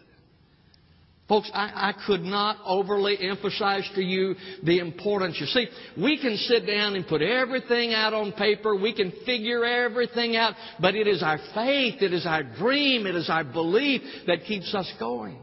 Folks, 1.30 1.48
I, 1.54 1.92
I, 1.94 2.06
could 2.08 2.22
not 2.22 2.56
overly 2.66 3.16
emphasize 3.20 3.88
to 3.94 4.02
you 4.02 4.34
the 4.64 4.80
importance. 4.80 5.36
You 5.38 5.46
see, 5.46 5.68
we 5.96 6.20
can 6.20 6.36
sit 6.36 6.66
down 6.66 6.96
and 6.96 7.06
put 7.06 7.22
everything 7.22 7.94
out 7.94 8.12
on 8.12 8.32
paper. 8.32 8.74
We 8.74 8.92
can 8.92 9.12
figure 9.24 9.64
everything 9.64 10.34
out. 10.34 10.54
But 10.80 10.96
it 10.96 11.06
is 11.06 11.22
our 11.22 11.38
faith, 11.54 12.02
it 12.02 12.12
is 12.12 12.26
our 12.26 12.42
dream, 12.42 13.06
it 13.06 13.14
is 13.14 13.30
our 13.30 13.44
belief 13.44 14.02
that 14.26 14.44
keeps 14.44 14.74
us 14.74 14.92
going. 14.98 15.38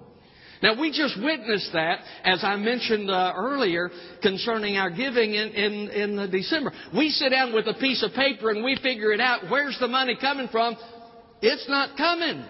Now, 0.62 0.78
we 0.78 0.92
just 0.92 1.18
witnessed 1.24 1.72
that, 1.72 2.00
as 2.26 2.44
I 2.44 2.58
mentioned 2.58 3.10
uh, 3.10 3.32
earlier, 3.38 3.90
concerning 4.22 4.76
our 4.76 4.90
giving 4.90 5.36
in, 5.36 5.50
in, 5.52 5.90
in 5.90 6.32
December. 6.32 6.74
We 6.94 7.12
sit 7.12 7.30
down 7.30 7.54
with 7.54 7.66
a 7.66 7.76
piece 7.76 8.04
of 8.04 8.12
paper 8.12 8.50
and 8.50 8.62
we 8.62 8.78
figure 8.84 9.14
it 9.14 9.22
out. 9.22 9.50
Where's 9.50 9.78
the 9.80 9.88
money 9.88 10.18
coming 10.20 10.50
from? 10.50 10.76
It's 11.42 11.70
not 11.70 11.96
coming. 11.96 12.44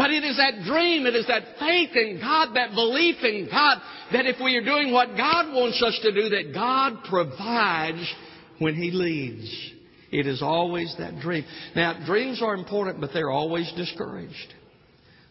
But 0.00 0.12
it 0.12 0.24
is 0.24 0.38
that 0.38 0.64
dream, 0.64 1.04
it 1.04 1.14
is 1.14 1.26
that 1.26 1.42
faith 1.58 1.90
in 1.94 2.20
God, 2.22 2.54
that 2.54 2.70
belief 2.70 3.16
in 3.22 3.46
God, 3.50 3.76
that 4.14 4.24
if 4.24 4.36
we 4.42 4.56
are 4.56 4.64
doing 4.64 4.94
what 4.94 5.08
God 5.08 5.52
wants 5.52 5.82
us 5.82 6.00
to 6.02 6.10
do, 6.10 6.30
that 6.30 6.54
God 6.54 7.04
provides 7.04 8.10
when 8.58 8.74
He 8.76 8.92
leads. 8.92 9.72
It 10.10 10.26
is 10.26 10.40
always 10.40 10.94
that 10.98 11.20
dream. 11.20 11.44
Now, 11.76 12.02
dreams 12.06 12.40
are 12.42 12.54
important, 12.54 13.02
but 13.02 13.10
they're 13.12 13.30
always 13.30 13.70
discouraged. 13.76 14.54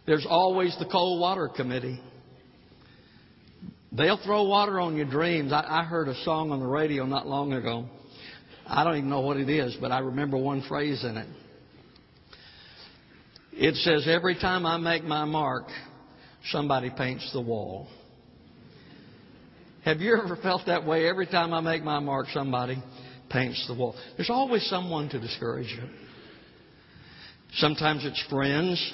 There's 0.06 0.28
always 0.30 0.78
the 0.78 0.86
cold 0.86 1.20
water 1.20 1.50
committee. 1.50 2.00
They'll 3.92 4.22
throw 4.24 4.44
water 4.44 4.80
on 4.80 4.96
your 4.96 5.10
dreams. 5.10 5.52
I, 5.52 5.66
I 5.68 5.84
heard 5.84 6.10
a 6.10 6.24
song 6.24 6.52
on 6.52 6.60
the 6.60 6.68
radio 6.68 7.08
not 7.08 7.26
long 7.26 7.54
ago. 7.54 7.88
I 8.68 8.84
don't 8.84 8.98
even 8.98 9.10
know 9.10 9.22
what 9.22 9.38
it 9.38 9.50
is, 9.50 9.76
but 9.82 9.92
I 9.92 9.98
remember 9.98 10.38
one 10.38 10.62
phrase 10.70 11.04
in 11.04 11.18
it. 11.18 11.28
It 13.62 13.76
says, 13.76 14.08
Every 14.08 14.36
time 14.36 14.66
I 14.66 14.78
make 14.78 15.04
my 15.04 15.26
mark, 15.26 15.66
somebody 16.46 16.90
paints 16.90 17.30
the 17.34 17.42
wall. 17.42 17.88
Have 19.84 20.00
you 20.00 20.16
ever 20.16 20.38
felt 20.38 20.62
that 20.68 20.86
way? 20.86 21.10
Every 21.10 21.26
time 21.26 21.54
I 21.54 21.60
make 21.60 21.84
my 21.84 22.00
mark, 22.00 22.28
somebody 22.34 22.82
paints 23.30 23.66
the 23.68 23.74
wall. 23.74 23.96
There's 24.16 24.30
always 24.30 24.66
someone 24.70 25.10
to 25.10 25.20
discourage 25.20 25.68
you. 25.68 25.90
Sometimes 27.56 28.06
it's 28.06 28.24
friends. 28.30 28.94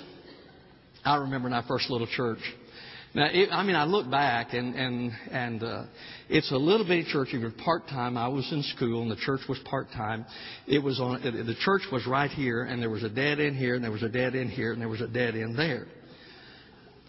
I 1.03 1.17
remember 1.17 1.48
in 1.48 1.53
our 1.53 1.65
first 1.67 1.91
little 1.91 2.07
church. 2.07 2.39
Now, 3.15 3.27
it, 3.31 3.48
I 3.50 3.63
mean, 3.63 3.77
I 3.77 3.86
look 3.86 4.12
back 4.12 4.53
and 4.53 4.75
and 4.75 5.12
and 5.31 5.63
uh, 5.63 5.86
it's 6.27 6.51
a 6.51 6.57
little 6.57 6.86
bitty 6.86 7.05
church. 7.10 7.29
Even 7.31 7.53
part 7.53 7.88
time. 7.88 8.17
I 8.17 8.27
was 8.27 8.45
in 8.51 8.62
school 8.75 9.03
and 9.03 9.10
the 9.10 9.15
church 9.15 9.39
was 9.48 9.57
part 9.63 9.88
time. 9.93 10.25
It 10.67 10.84
was 10.84 11.00
on. 11.00 11.22
The 11.22 11.55
church 11.62 11.84
was 11.93 12.05
right 12.05 12.29
here, 12.29 12.63
and 12.63 12.81
there 12.81 12.89
was 12.89 13.03
a 13.03 13.10
dead 13.10 13.39
end 13.39 13.55
here, 13.55 13.75
and 13.75 13.84
there 13.84 13.91
was 13.91 14.03
a 14.03 14.10
dead 14.10 14.36
end 14.36 14.50
here, 14.50 14.74
and 14.74 14.81
there 14.81 14.89
was 14.89 15.00
a 15.00 15.07
dead 15.07 15.34
end 15.34 15.57
there. 15.57 15.88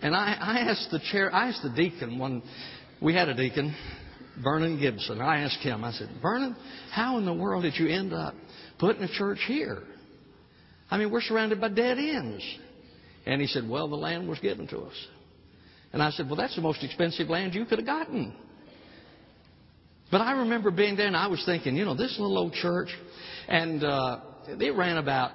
And 0.01 0.15
I, 0.15 0.37
I 0.41 0.59
asked 0.71 0.93
the 0.93 1.01
chair. 1.11 1.35
I 1.35 1.49
asked 1.49 1.65
the 1.65 1.75
deacon 1.75 2.21
one. 2.21 2.41
We 3.03 3.13
had 3.13 3.29
a 3.29 3.35
deacon, 3.35 3.75
Vernon 4.45 4.79
Gibson. 4.79 5.21
I 5.21 5.41
asked 5.41 5.59
him. 5.59 5.83
I 5.83 5.91
said, 5.91 6.09
Vernon, 6.23 6.55
how 6.93 7.19
in 7.19 7.25
the 7.25 7.35
world 7.35 7.65
did 7.65 7.75
you 7.79 7.89
end 7.89 8.13
up 8.13 8.35
putting 8.79 9.03
a 9.03 9.09
church 9.09 9.41
here? 9.49 9.83
I 10.89 10.99
mean, 10.99 11.11
we're 11.11 11.21
surrounded 11.21 11.61
by 11.61 11.71
dead 11.71 11.99
ends. 11.99 12.45
And 13.27 13.41
he 13.41 13.49
said, 13.49 13.69
Well, 13.69 13.89
the 13.89 13.97
land 13.97 14.29
was 14.29 14.39
given 14.39 14.69
to 14.69 14.79
us. 14.83 14.95
And 15.97 16.03
I 16.03 16.11
said, 16.11 16.27
Well, 16.27 16.37
that's 16.37 16.55
the 16.55 16.61
most 16.61 16.85
expensive 16.85 17.31
land 17.31 17.55
you 17.55 17.65
could 17.65 17.79
have 17.79 17.87
gotten. 17.87 18.35
But 20.11 20.21
I 20.21 20.33
remember 20.33 20.71
being 20.71 20.95
there 20.95 21.07
and 21.07 21.17
I 21.17 21.29
was 21.29 21.43
thinking, 21.47 21.75
you 21.75 21.87
know, 21.87 21.97
this 21.97 22.19
little 22.19 22.37
old 22.37 22.53
church, 22.53 22.91
and 23.49 23.83
uh, 23.83 24.21
they 24.59 24.71
ran 24.71 24.99
about 24.99 25.31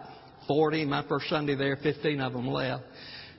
40. 0.48 0.86
My 0.86 1.04
first 1.10 1.30
Sunday 1.30 1.56
there, 1.56 1.78
15 1.82 2.22
of 2.22 2.34
them 2.34 2.48
left 2.48 2.84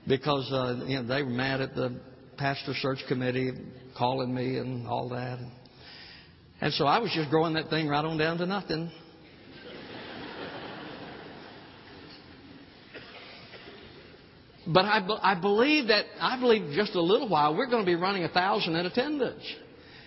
because 0.08 0.50
uh, 0.50 0.84
you 0.84 0.96
know 0.96 1.06
they 1.06 1.22
were 1.22 1.30
mad 1.30 1.60
at 1.60 1.76
the 1.76 1.96
pastor 2.38 2.74
search 2.82 2.98
committee 3.06 3.52
calling 3.96 4.34
me 4.34 4.58
and 4.58 4.88
all 4.88 5.08
that. 5.10 5.38
And 6.60 6.74
so 6.74 6.86
I 6.86 6.98
was 6.98 7.12
just 7.14 7.30
growing 7.30 7.54
that 7.54 7.70
thing 7.70 7.86
right 7.86 8.04
on 8.04 8.18
down 8.18 8.38
to 8.38 8.46
nothing. 8.46 8.90
But 14.66 14.84
I, 14.84 15.06
I 15.22 15.40
believe 15.40 15.88
that, 15.88 16.04
I 16.20 16.38
believe 16.38 16.74
just 16.74 16.94
a 16.94 17.00
little 17.00 17.28
while, 17.28 17.56
we're 17.56 17.66
going 17.66 17.84
to 17.84 17.86
be 17.86 17.96
running 17.96 18.24
a 18.24 18.28
thousand 18.28 18.76
in 18.76 18.86
attendance. 18.86 19.42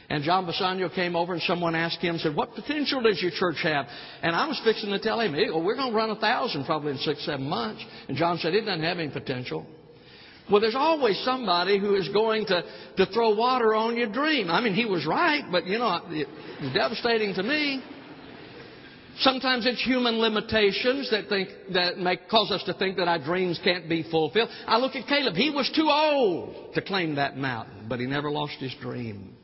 And 0.09 0.23
John 0.23 0.45
Bassanio 0.45 0.89
came 0.89 1.15
over 1.15 1.33
and 1.33 1.41
someone 1.41 1.73
asked 1.75 1.99
him, 1.99 2.17
said, 2.19 2.35
what 2.35 2.53
potential 2.53 3.01
does 3.01 3.21
your 3.21 3.31
church 3.31 3.57
have? 3.63 3.87
And 4.21 4.35
I 4.35 4.47
was 4.47 4.61
fixing 4.63 4.91
to 4.91 4.99
tell 4.99 5.19
him, 5.19 5.33
well, 5.33 5.63
we're 5.63 5.75
going 5.75 5.91
to 5.91 5.97
run 5.97 6.11
a 6.11 6.15
thousand 6.15 6.65
probably 6.65 6.91
in 6.91 6.97
six, 6.99 7.25
seven 7.25 7.49
months. 7.49 7.83
And 8.07 8.15
John 8.15 8.37
said, 8.37 8.53
it 8.53 8.61
doesn't 8.61 8.83
have 8.83 8.99
any 8.99 9.11
potential. 9.11 9.65
Well, 10.49 10.61
there's 10.61 10.75
always 10.75 11.19
somebody 11.25 11.79
who 11.79 11.95
is 11.95 12.07
going 12.09 12.45
to, 12.45 12.63
to 12.97 13.05
throw 13.07 13.33
water 13.33 13.73
on 13.73 13.97
your 13.97 14.11
dream. 14.11 14.51
I 14.51 14.61
mean, 14.61 14.75
he 14.75 14.85
was 14.85 15.05
right, 15.05 15.43
but 15.51 15.65
you 15.65 15.79
know, 15.79 15.99
it 16.09 16.27
was 16.61 16.71
devastating 16.71 17.33
to 17.33 17.43
me. 17.43 17.83
Sometimes 19.19 19.65
it's 19.65 19.81
human 19.83 20.19
limitations 20.19 21.09
that 21.11 21.29
think 21.29 21.49
that 21.73 21.97
make 21.97 22.27
cause 22.27 22.51
us 22.51 22.63
to 22.63 22.73
think 22.73 22.97
that 22.97 23.07
our 23.07 23.19
dreams 23.19 23.59
can't 23.63 23.87
be 23.87 24.03
fulfilled. 24.03 24.49
I 24.67 24.77
look 24.77 24.95
at 24.95 25.07
Caleb. 25.07 25.35
He 25.35 25.51
was 25.51 25.71
too 25.73 25.89
old 25.89 26.73
to 26.73 26.81
claim 26.81 27.15
that 27.15 27.37
mountain, 27.37 27.85
but 27.87 27.99
he 27.99 28.07
never 28.07 28.29
lost 28.29 28.55
his 28.59 28.75
dream. 28.81 29.35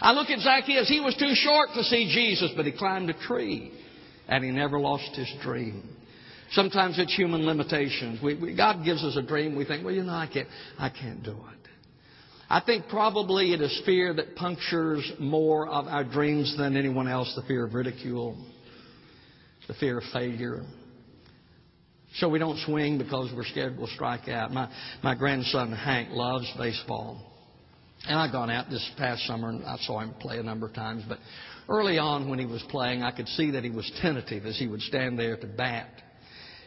I 0.00 0.12
look 0.12 0.28
at 0.28 0.40
Zacchaeus. 0.40 0.88
He 0.88 1.00
was 1.00 1.16
too 1.16 1.34
short 1.34 1.70
to 1.74 1.82
see 1.84 2.12
Jesus, 2.12 2.52
but 2.56 2.66
he 2.66 2.72
climbed 2.72 3.08
a 3.08 3.14
tree, 3.14 3.72
and 4.28 4.44
he 4.44 4.50
never 4.50 4.78
lost 4.78 5.14
his 5.14 5.32
dream. 5.42 5.88
Sometimes 6.50 6.98
it's 6.98 7.14
human 7.14 7.46
limitations. 7.46 8.22
We, 8.22 8.34
we, 8.34 8.54
God 8.54 8.84
gives 8.84 9.02
us 9.02 9.16
a 9.16 9.22
dream. 9.22 9.56
We 9.56 9.64
think, 9.64 9.84
well, 9.84 9.94
you 9.94 10.02
know, 10.02 10.12
I 10.12 10.28
can't, 10.30 10.48
I 10.78 10.90
can't 10.90 11.22
do 11.22 11.32
it. 11.32 11.68
I 12.50 12.60
think 12.60 12.88
probably 12.88 13.54
it 13.54 13.62
is 13.62 13.82
fear 13.86 14.12
that 14.12 14.36
punctures 14.36 15.10
more 15.18 15.66
of 15.68 15.86
our 15.86 16.04
dreams 16.04 16.54
than 16.58 16.76
anyone 16.76 17.08
else. 17.08 17.32
The 17.34 17.42
fear 17.42 17.64
of 17.64 17.72
ridicule 17.72 18.36
the 19.68 19.74
fear 19.74 19.98
of 19.98 20.04
failure. 20.12 20.62
So 22.16 22.28
we 22.28 22.38
don't 22.38 22.58
swing 22.64 22.98
because 22.98 23.32
we're 23.34 23.44
scared 23.44 23.76
we'll 23.76 23.88
strike 23.88 24.28
out. 24.28 24.52
My, 24.52 24.70
my 25.02 25.14
grandson 25.14 25.72
Hank 25.72 26.10
loves 26.12 26.50
baseball. 26.56 27.32
And 28.06 28.18
I've 28.18 28.32
gone 28.32 28.50
out 28.50 28.70
this 28.70 28.88
past 28.98 29.22
summer 29.26 29.48
and 29.48 29.64
I 29.64 29.76
saw 29.78 30.00
him 30.00 30.14
play 30.20 30.38
a 30.38 30.42
number 30.42 30.66
of 30.66 30.74
times. 30.74 31.02
But 31.08 31.18
early 31.68 31.98
on 31.98 32.28
when 32.28 32.38
he 32.38 32.46
was 32.46 32.62
playing, 32.68 33.02
I 33.02 33.10
could 33.10 33.28
see 33.28 33.52
that 33.52 33.64
he 33.64 33.70
was 33.70 33.90
tentative 34.00 34.46
as 34.46 34.58
he 34.58 34.68
would 34.68 34.82
stand 34.82 35.18
there 35.18 35.36
to 35.36 35.46
bat. 35.46 35.88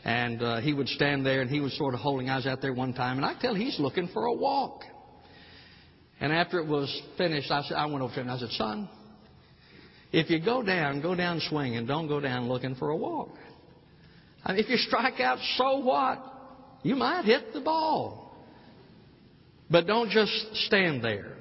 And 0.03 0.41
uh, 0.41 0.61
he 0.61 0.73
would 0.73 0.87
stand 0.89 1.25
there 1.25 1.41
and 1.41 1.49
he 1.49 1.59
was 1.59 1.77
sort 1.77 1.93
of 1.93 1.99
holding. 1.99 2.27
Was 2.27 2.47
out 2.47 2.61
there 2.61 2.73
one 2.73 2.93
time 2.93 3.17
and 3.17 3.25
I 3.25 3.39
tell 3.39 3.55
he's 3.55 3.79
looking 3.79 4.09
for 4.13 4.25
a 4.25 4.33
walk. 4.33 4.81
And 6.19 6.33
after 6.33 6.59
it 6.59 6.67
was 6.67 7.01
finished, 7.17 7.51
I, 7.51 7.61
said, 7.63 7.77
I 7.77 7.85
went 7.85 8.01
over 8.01 8.13
to 8.15 8.19
him 8.19 8.27
and 8.27 8.35
I 8.35 8.39
said, 8.39 8.49
Son, 8.51 8.89
if 10.11 10.29
you 10.29 10.43
go 10.43 10.63
down, 10.63 11.01
go 11.01 11.15
down 11.15 11.41
swinging. 11.49 11.85
Don't 11.85 12.07
go 12.07 12.19
down 12.19 12.47
looking 12.47 12.75
for 12.75 12.89
a 12.89 12.95
walk. 12.95 13.29
I 14.43 14.53
mean, 14.53 14.63
if 14.63 14.69
you 14.69 14.77
strike 14.77 15.19
out, 15.19 15.39
so 15.57 15.79
what? 15.79 16.23
You 16.83 16.95
might 16.95 17.25
hit 17.25 17.53
the 17.53 17.61
ball. 17.61 18.35
But 19.69 19.87
don't 19.87 20.09
just 20.09 20.31
stand 20.67 21.03
there. 21.03 21.33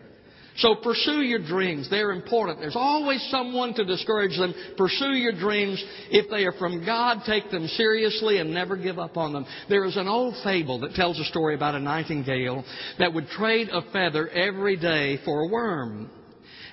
So 0.59 0.75
pursue 0.75 1.21
your 1.21 1.39
dreams. 1.39 1.89
They're 1.91 2.13
important. 2.13 2.61
There's 2.61 2.77
always 2.77 3.25
someone 3.31 3.75
to 3.75 3.85
discourage 3.85 4.37
them. 4.39 4.55
Pursue 4.79 5.13
your 5.13 5.33
dreams. 5.33 5.85
If 6.11 6.31
they 6.31 6.45
are 6.45 6.53
from 6.53 6.85
God, 6.85 7.21
take 7.27 7.51
them 7.51 7.67
seriously 7.69 8.39
and 8.39 8.55
never 8.55 8.77
give 8.77 8.99
up 8.99 9.19
on 9.19 9.35
them. 9.35 9.47
There 9.69 9.85
is 9.85 9.97
an 9.97 10.09
old 10.09 10.35
fable 10.43 10.81
that 10.81 10.95
tells 10.95 11.21
a 11.21 11.25
story 11.25 11.55
about 11.55 11.75
a 11.75 11.81
nightingale 11.81 12.65
that 12.99 13.13
would 13.13 13.29
trade 13.29 13.69
a 13.69 13.83
feather 13.93 14.29
every 14.29 14.77
day 14.77 15.19
for 15.25 15.43
a 15.43 15.49
worm. 15.49 16.11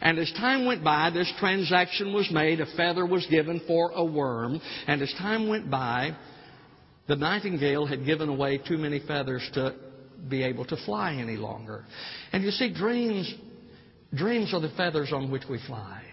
And 0.04 0.20
as 0.20 0.30
time 0.34 0.66
went 0.66 0.84
by, 0.84 1.12
this 1.12 1.32
transaction 1.40 2.14
was 2.14 2.30
made. 2.30 2.60
A 2.60 2.66
feather 2.76 3.06
was 3.06 3.26
given 3.28 3.62
for 3.66 3.92
a 3.92 4.04
worm. 4.04 4.60
And 4.86 5.02
as 5.02 5.12
time 5.14 5.48
went 5.48 5.72
by, 5.72 6.12
the 7.08 7.16
nightingale 7.16 7.86
had 7.86 8.06
given 8.06 8.28
away 8.28 8.58
too 8.58 8.78
many 8.78 9.00
feathers 9.00 9.50
to 9.54 9.76
be 10.28 10.44
able 10.44 10.66
to 10.66 10.78
fly 10.86 11.14
any 11.14 11.38
longer. 11.38 11.86
And 12.34 12.44
you 12.44 12.52
see, 12.52 12.74
dreams, 12.74 13.34
dreams 14.14 14.54
are 14.54 14.60
the 14.60 14.74
feathers 14.76 15.14
on 15.14 15.32
which 15.32 15.44
we 15.50 15.58
fly. 15.66 16.04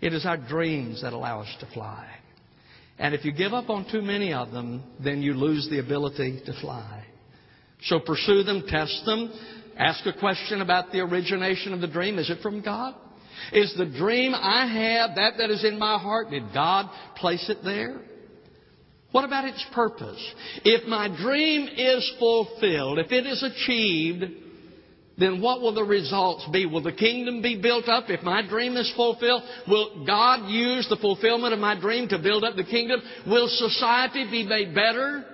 It 0.00 0.12
is 0.12 0.26
our 0.26 0.36
dreams 0.36 1.02
that 1.02 1.12
allow 1.12 1.42
us 1.42 1.56
to 1.60 1.66
fly. 1.72 2.08
And 2.98 3.14
if 3.14 3.24
you 3.24 3.30
give 3.30 3.52
up 3.52 3.70
on 3.70 3.86
too 3.90 4.02
many 4.02 4.32
of 4.32 4.50
them, 4.50 4.82
then 5.02 5.22
you 5.22 5.34
lose 5.34 5.68
the 5.70 5.78
ability 5.78 6.42
to 6.44 6.60
fly. 6.60 7.04
So 7.82 8.00
pursue 8.00 8.42
them, 8.42 8.64
test 8.66 9.04
them, 9.06 9.32
Ask 9.80 10.04
a 10.04 10.12
question 10.12 10.60
about 10.60 10.92
the 10.92 11.00
origination 11.00 11.72
of 11.72 11.80
the 11.80 11.86
dream. 11.86 12.18
Is 12.18 12.28
it 12.28 12.42
from 12.42 12.60
God? 12.60 12.94
Is 13.50 13.74
the 13.78 13.86
dream 13.86 14.34
I 14.34 14.66
have, 14.66 15.16
that 15.16 15.38
that 15.38 15.48
is 15.48 15.64
in 15.64 15.78
my 15.78 15.98
heart, 15.98 16.28
did 16.28 16.52
God 16.52 16.90
place 17.16 17.48
it 17.48 17.64
there? 17.64 18.02
What 19.12 19.24
about 19.24 19.46
its 19.46 19.64
purpose? 19.72 20.22
If 20.64 20.86
my 20.86 21.08
dream 21.08 21.66
is 21.66 22.12
fulfilled, 22.18 22.98
if 22.98 23.10
it 23.10 23.26
is 23.26 23.42
achieved, 23.42 24.24
then 25.16 25.40
what 25.40 25.62
will 25.62 25.72
the 25.72 25.82
results 25.82 26.46
be? 26.52 26.66
Will 26.66 26.82
the 26.82 26.92
kingdom 26.92 27.40
be 27.40 27.58
built 27.58 27.88
up? 27.88 28.04
If 28.10 28.22
my 28.22 28.46
dream 28.46 28.76
is 28.76 28.92
fulfilled, 28.94 29.42
will 29.66 30.04
God 30.06 30.50
use 30.50 30.86
the 30.90 30.96
fulfillment 30.96 31.54
of 31.54 31.58
my 31.58 31.80
dream 31.80 32.06
to 32.08 32.18
build 32.18 32.44
up 32.44 32.54
the 32.54 32.64
kingdom? 32.64 33.00
Will 33.26 33.48
society 33.48 34.30
be 34.30 34.46
made 34.46 34.74
better? 34.74 35.24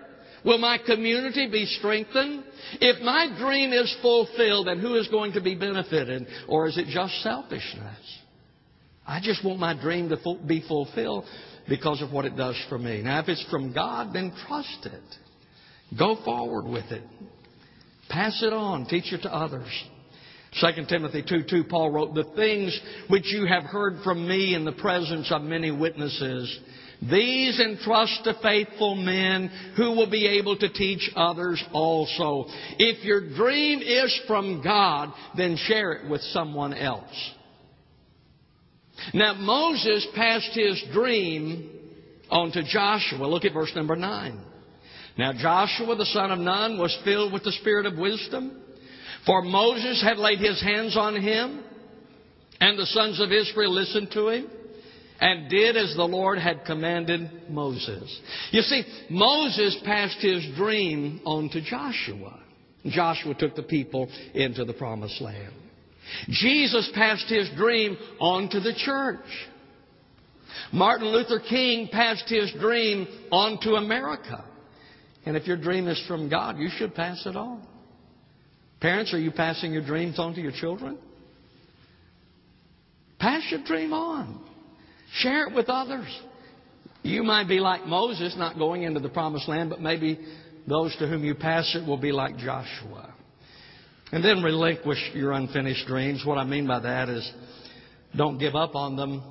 Will 0.47 0.59
my 0.59 0.79
community 0.79 1.51
be 1.51 1.67
strengthened? 1.67 2.45
If 2.81 3.03
my 3.03 3.37
dream 3.37 3.73
is 3.73 3.95
fulfilled, 4.01 4.69
then 4.69 4.79
who 4.79 4.95
is 4.95 5.09
going 5.09 5.33
to 5.33 5.41
be 5.41 5.57
benefited? 5.57 6.29
Or 6.49 6.69
is 6.69 6.79
it 6.79 6.87
just 6.87 7.21
selfishness? 7.23 7.99
I 9.05 9.21
just 9.21 9.45
want 9.45 9.59
my 9.59 9.75
dream 9.75 10.09
to 10.11 10.39
be 10.47 10.65
fulfilled 10.67 11.25
because 11.69 12.01
of 12.01 12.13
what 12.13 12.27
it 12.27 12.37
does 12.37 12.57
for 12.69 12.79
me. 12.79 13.03
Now, 13.03 13.19
if 13.21 13.29
it's 13.29 13.45
from 13.51 13.73
God, 13.73 14.15
then 14.15 14.33
trust 14.47 14.87
it. 14.87 15.99
Go 15.99 16.17
forward 16.25 16.71
with 16.71 16.93
it. 16.93 17.03
Pass 18.09 18.41
it 18.43 18.53
on. 18.53 18.87
Teach 18.87 19.13
it 19.13 19.23
to 19.23 19.35
others. 19.35 19.69
2 20.61 20.87
Timothy 20.89 21.25
2 21.29 21.43
2, 21.51 21.65
Paul 21.65 21.91
wrote, 21.91 22.15
The 22.15 22.33
things 22.37 22.79
which 23.09 23.25
you 23.27 23.47
have 23.47 23.65
heard 23.65 23.99
from 24.05 24.27
me 24.27 24.55
in 24.55 24.65
the 24.65 24.73
presence 24.73 25.31
of 25.33 25.43
many 25.43 25.73
witnesses, 25.73 26.61
these 27.03 27.61
entrust 27.61 28.25
to 28.25 28.35
faithful 28.43 28.95
men 28.95 29.49
who 29.77 29.93
will 29.93 30.11
be 30.11 30.27
able 30.39 30.57
to 30.57 30.73
teach 30.73 31.11
others 31.15 31.63
also. 31.73 32.47
If 32.79 33.05
your 33.05 33.21
dream 33.35 33.81
is 33.81 34.19
from 34.27 34.63
God, 34.63 35.13
then 35.37 35.57
share 35.57 35.93
it 35.93 36.11
with 36.11 36.23
someone 36.23 36.73
else. 36.73 37.33
Now, 39.13 39.35
Moses 39.35 40.07
passed 40.15 40.53
his 40.55 40.83
dream 40.93 41.71
on 42.31 42.51
to 42.53 42.63
Joshua. 42.63 43.27
Look 43.27 43.45
at 43.45 43.53
verse 43.53 43.73
number 43.77 43.95
9. 43.95 44.41
Now, 45.19 45.33
Joshua, 45.33 45.97
the 45.97 46.07
son 46.07 46.31
of 46.31 46.39
Nun, 46.39 46.79
was 46.79 46.97
filled 47.05 47.33
with 47.33 47.45
the 47.45 47.53
spirit 47.53 47.87
of 47.87 47.99
wisdom, 47.99 48.63
for 49.27 49.43
Moses 49.43 50.03
had 50.03 50.19
laid 50.19 50.39
his 50.39 50.61
hands 50.63 50.97
on 50.97 51.21
him, 51.21 51.63
and 52.61 52.79
the 52.79 52.87
sons 52.87 53.21
of 53.21 53.33
Israel 53.33 53.73
listened 53.73 54.11
to 54.13 54.29
him 54.29 54.49
and 55.21 55.49
did 55.49 55.77
as 55.77 55.95
the 55.97 56.05
Lord 56.05 56.39
had 56.39 56.65
commanded 56.65 57.31
Moses. 57.49 58.21
You 58.51 58.63
see, 58.63 58.85
Moses 59.11 59.79
passed 59.85 60.19
his 60.19 60.47
dream 60.57 61.21
on 61.25 61.49
to 61.51 61.61
Joshua. 61.63 62.41
Joshua 62.87 63.35
took 63.35 63.55
the 63.57 63.63
people 63.63 64.09
into 64.35 64.65
the 64.65 64.73
promised 64.73 65.21
land. 65.21 65.53
Jesus 66.29 66.91
passed 66.95 67.29
his 67.29 67.49
dream 67.57 67.97
on 68.21 68.49
to 68.51 68.61
the 68.61 68.75
church. 68.75 69.27
Martin 70.73 71.09
Luther 71.09 71.41
King 71.41 71.89
passed 71.91 72.29
his 72.29 72.53
dream 72.61 73.07
on 73.31 73.59
to 73.63 73.75
America. 73.75 74.45
And 75.25 75.37
if 75.37 75.47
your 75.47 75.57
dream 75.57 75.89
is 75.89 76.03
from 76.07 76.29
God, 76.29 76.59
you 76.59 76.69
should 76.77 76.95
pass 76.95 77.27
it 77.27 77.37
on. 77.37 77.67
Parents, 78.81 79.13
are 79.13 79.19
you 79.19 79.33
passing 79.33 79.73
your 79.73 79.85
dreams 79.85 80.19
on 80.19 80.35
to 80.35 80.41
your 80.41 80.53
children? 80.53 80.99
Pass 83.19 83.43
your 83.51 83.65
dream 83.65 83.93
on. 83.93 84.46
Share 85.15 85.49
it 85.49 85.55
with 85.55 85.69
others. 85.69 86.07
You 87.03 87.23
might 87.23 87.49
be 87.49 87.61
like 87.61 87.87
Moses, 87.87 88.35
not 88.37 88.59
going 88.59 88.83
into 88.83 89.01
the 89.01 89.09
promised 89.09 89.49
land, 89.49 89.71
but 89.71 89.81
maybe 89.81 90.19
those 90.67 90.95
to 90.97 91.07
whom 91.07 91.25
you 91.25 91.35
pass 91.35 91.77
it 91.77 91.87
will 91.87 91.97
be 91.97 92.13
like 92.13 92.37
Joshua. 92.37 93.15
And 94.13 94.25
then 94.25 94.43
relinquish 94.43 94.99
your 95.15 95.33
unfinished 95.33 95.87
dreams. 95.87 96.25
What 96.25 96.39
I 96.39 96.45
mean 96.45 96.67
by 96.67 96.81
that 96.81 97.09
is 97.09 97.33
don't 98.17 98.39
give 98.39 98.55
up 98.55 98.75
on 98.75 98.97
them, 98.97 99.23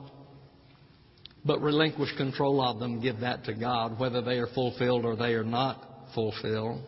but 1.43 1.61
relinquish 1.61 2.15
control 2.17 2.61
of 2.61 2.79
them. 2.79 3.01
Give 3.01 3.19
that 3.19 3.45
to 3.45 3.53
God, 3.53 3.99
whether 3.99 4.21
they 4.21 4.37
are 4.37 4.47
fulfilled 4.47 5.05
or 5.05 5.15
they 5.15 5.33
are 5.33 5.43
not 5.43 5.81
fulfilled. 6.13 6.81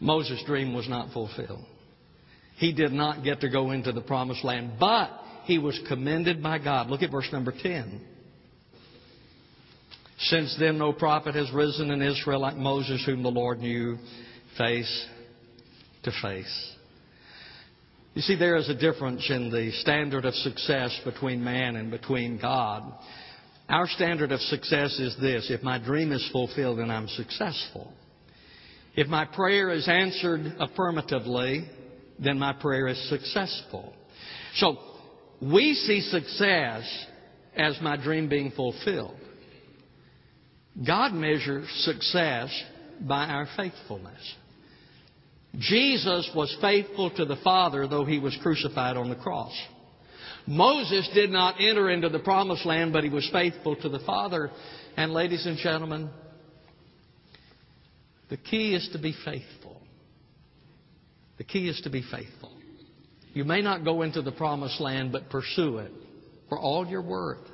Moses' 0.00 0.42
dream 0.46 0.74
was 0.74 0.88
not 0.88 1.12
fulfilled. 1.12 1.64
He 2.56 2.72
did 2.72 2.92
not 2.92 3.24
get 3.24 3.40
to 3.40 3.48
go 3.48 3.70
into 3.70 3.92
the 3.92 4.00
promised 4.00 4.44
land, 4.44 4.72
but 4.78 5.10
he 5.48 5.56
was 5.56 5.80
commended 5.88 6.42
by 6.42 6.58
God. 6.58 6.90
Look 6.90 7.00
at 7.00 7.10
verse 7.10 7.28
number 7.32 7.52
10. 7.52 8.02
Since 10.18 10.54
then, 10.60 10.76
no 10.76 10.92
prophet 10.92 11.34
has 11.34 11.50
risen 11.52 11.90
in 11.90 12.02
Israel 12.02 12.40
like 12.40 12.56
Moses, 12.56 13.02
whom 13.06 13.22
the 13.22 13.30
Lord 13.30 13.58
knew 13.58 13.96
face 14.58 15.06
to 16.02 16.12
face. 16.22 16.74
You 18.12 18.20
see, 18.20 18.36
there 18.36 18.56
is 18.56 18.68
a 18.68 18.74
difference 18.74 19.26
in 19.30 19.50
the 19.50 19.70
standard 19.80 20.26
of 20.26 20.34
success 20.34 21.00
between 21.02 21.42
man 21.42 21.76
and 21.76 21.90
between 21.90 22.38
God. 22.38 22.82
Our 23.70 23.88
standard 23.88 24.32
of 24.32 24.40
success 24.40 24.98
is 24.98 25.16
this 25.18 25.50
if 25.50 25.62
my 25.62 25.78
dream 25.78 26.12
is 26.12 26.28
fulfilled, 26.30 26.78
then 26.78 26.90
I'm 26.90 27.08
successful. 27.08 27.90
If 28.94 29.06
my 29.06 29.24
prayer 29.24 29.70
is 29.70 29.88
answered 29.88 30.56
affirmatively, 30.60 31.70
then 32.18 32.38
my 32.38 32.52
prayer 32.52 32.88
is 32.88 33.08
successful. 33.08 33.94
So, 34.56 34.76
we 35.40 35.74
see 35.74 36.00
success 36.00 36.82
as 37.56 37.78
my 37.80 37.96
dream 37.96 38.28
being 38.28 38.50
fulfilled. 38.52 39.16
God 40.86 41.12
measures 41.12 41.68
success 41.84 42.50
by 43.00 43.24
our 43.26 43.48
faithfulness. 43.56 44.34
Jesus 45.58 46.30
was 46.34 46.54
faithful 46.60 47.10
to 47.16 47.24
the 47.24 47.36
Father, 47.42 47.88
though 47.88 48.04
he 48.04 48.18
was 48.18 48.36
crucified 48.42 48.96
on 48.96 49.08
the 49.08 49.16
cross. 49.16 49.52
Moses 50.46 51.08
did 51.14 51.30
not 51.30 51.56
enter 51.60 51.90
into 51.90 52.08
the 52.08 52.20
promised 52.20 52.64
land, 52.64 52.92
but 52.92 53.04
he 53.04 53.10
was 53.10 53.28
faithful 53.32 53.76
to 53.76 53.88
the 53.88 53.98
Father. 54.00 54.50
And, 54.96 55.12
ladies 55.12 55.46
and 55.46 55.58
gentlemen, 55.58 56.10
the 58.30 58.36
key 58.36 58.74
is 58.74 58.88
to 58.92 58.98
be 58.98 59.14
faithful. 59.24 59.80
The 61.38 61.44
key 61.44 61.68
is 61.68 61.80
to 61.82 61.90
be 61.90 62.02
faithful. 62.02 62.57
You 63.38 63.44
may 63.44 63.62
not 63.62 63.84
go 63.84 64.02
into 64.02 64.20
the 64.20 64.32
promised 64.32 64.80
land, 64.80 65.12
but 65.12 65.30
pursue 65.30 65.78
it 65.78 65.92
for 66.48 66.58
all 66.58 66.84
you're 66.84 67.00
worth. 67.00 67.46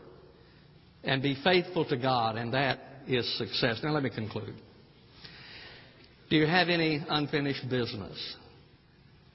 And 1.02 1.22
be 1.22 1.36
faithful 1.44 1.84
to 1.90 1.98
God, 1.98 2.36
and 2.36 2.54
that 2.54 2.78
is 3.06 3.30
success. 3.36 3.80
Now, 3.84 3.90
let 3.90 4.02
me 4.02 4.08
conclude. 4.08 4.54
Do 6.30 6.36
you 6.36 6.46
have 6.46 6.70
any 6.70 7.04
unfinished 7.06 7.68
business 7.68 8.36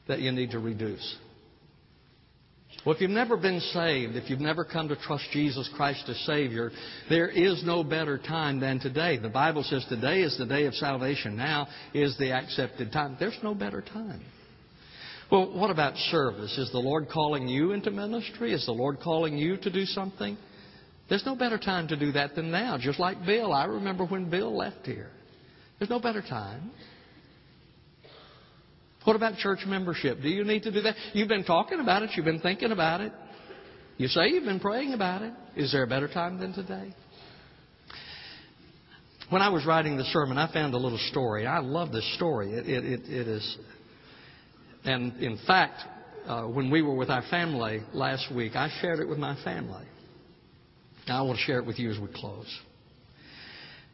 that 0.07 0.21
you 0.21 0.31
need 0.31 0.49
to 0.49 0.57
reduce? 0.57 1.17
Well, 2.83 2.95
if 2.95 3.01
you've 3.01 3.11
never 3.11 3.37
been 3.37 3.59
saved, 3.59 4.15
if 4.15 4.27
you've 4.31 4.39
never 4.39 4.65
come 4.65 4.87
to 4.87 4.95
trust 4.95 5.25
Jesus 5.31 5.69
Christ 5.75 6.05
as 6.09 6.17
Savior, 6.25 6.71
there 7.09 7.29
is 7.29 7.63
no 7.63 7.83
better 7.83 8.17
time 8.17 8.59
than 8.59 8.79
today. 8.79 9.19
The 9.19 9.29
Bible 9.29 9.61
says 9.61 9.85
today 9.87 10.21
is 10.21 10.35
the 10.39 10.47
day 10.47 10.65
of 10.65 10.73
salvation. 10.73 11.37
Now 11.37 11.67
is 11.93 12.17
the 12.17 12.31
accepted 12.31 12.91
time. 12.91 13.17
There's 13.19 13.37
no 13.43 13.53
better 13.53 13.83
time. 13.83 14.23
Well, 15.31 15.53
what 15.53 15.69
about 15.69 15.95
service? 15.95 16.57
Is 16.57 16.71
the 16.71 16.79
Lord 16.79 17.07
calling 17.09 17.47
you 17.47 17.71
into 17.71 17.91
ministry? 17.91 18.51
Is 18.51 18.65
the 18.65 18.71
Lord 18.71 18.99
calling 18.99 19.37
you 19.37 19.57
to 19.57 19.69
do 19.69 19.85
something? 19.85 20.37
There's 21.07 21.25
no 21.25 21.35
better 21.35 21.57
time 21.57 21.87
to 21.89 21.97
do 21.97 22.11
that 22.13 22.35
than 22.35 22.51
now. 22.51 22.77
Just 22.79 22.99
like 22.99 23.23
Bill. 23.25 23.53
I 23.53 23.65
remember 23.65 24.05
when 24.05 24.29
Bill 24.29 24.55
left 24.55 24.85
here. 24.85 25.09
There's 25.77 25.89
no 25.89 25.99
better 25.99 26.21
time. 26.21 26.71
What 29.03 29.15
about 29.15 29.37
church 29.37 29.59
membership? 29.65 30.21
Do 30.21 30.29
you 30.29 30.43
need 30.43 30.63
to 30.63 30.71
do 30.71 30.81
that? 30.81 30.95
You've 31.13 31.29
been 31.29 31.45
talking 31.45 31.79
about 31.79 32.03
it. 32.03 32.11
You've 32.15 32.25
been 32.25 32.41
thinking 32.41 32.71
about 32.71 33.01
it. 33.01 33.11
You 33.97 34.07
say 34.07 34.29
you've 34.29 34.45
been 34.45 34.59
praying 34.59 34.93
about 34.93 35.21
it. 35.21 35.33
Is 35.55 35.71
there 35.71 35.83
a 35.83 35.87
better 35.87 36.07
time 36.07 36.39
than 36.39 36.53
today? 36.53 36.93
When 39.29 39.41
I 39.41 39.49
was 39.49 39.65
writing 39.65 39.97
the 39.97 40.05
sermon, 40.05 40.37
I 40.37 40.51
found 40.51 40.73
a 40.73 40.77
little 40.77 40.99
story. 41.11 41.45
I 41.45 41.59
love 41.59 41.91
this 41.91 42.15
story. 42.15 42.53
It, 42.53 42.67
it, 42.67 43.01
it, 43.09 43.27
is 43.27 43.57
and 44.85 45.17
in 45.17 45.37
fact, 45.45 45.81
uh, 46.25 46.43
when 46.43 46.69
we 46.69 46.81
were 46.81 46.95
with 46.95 47.09
our 47.09 47.23
family 47.29 47.81
last 47.93 48.33
week, 48.33 48.55
I 48.55 48.69
shared 48.81 48.99
it 48.99 49.07
with 49.07 49.17
my 49.17 49.35
family. 49.43 49.85
Now 51.07 51.23
I 51.23 51.27
want 51.27 51.39
to 51.39 51.43
share 51.43 51.59
it 51.59 51.65
with 51.65 51.79
you 51.79 51.91
as 51.91 51.99
we 51.99 52.07
close. 52.13 52.47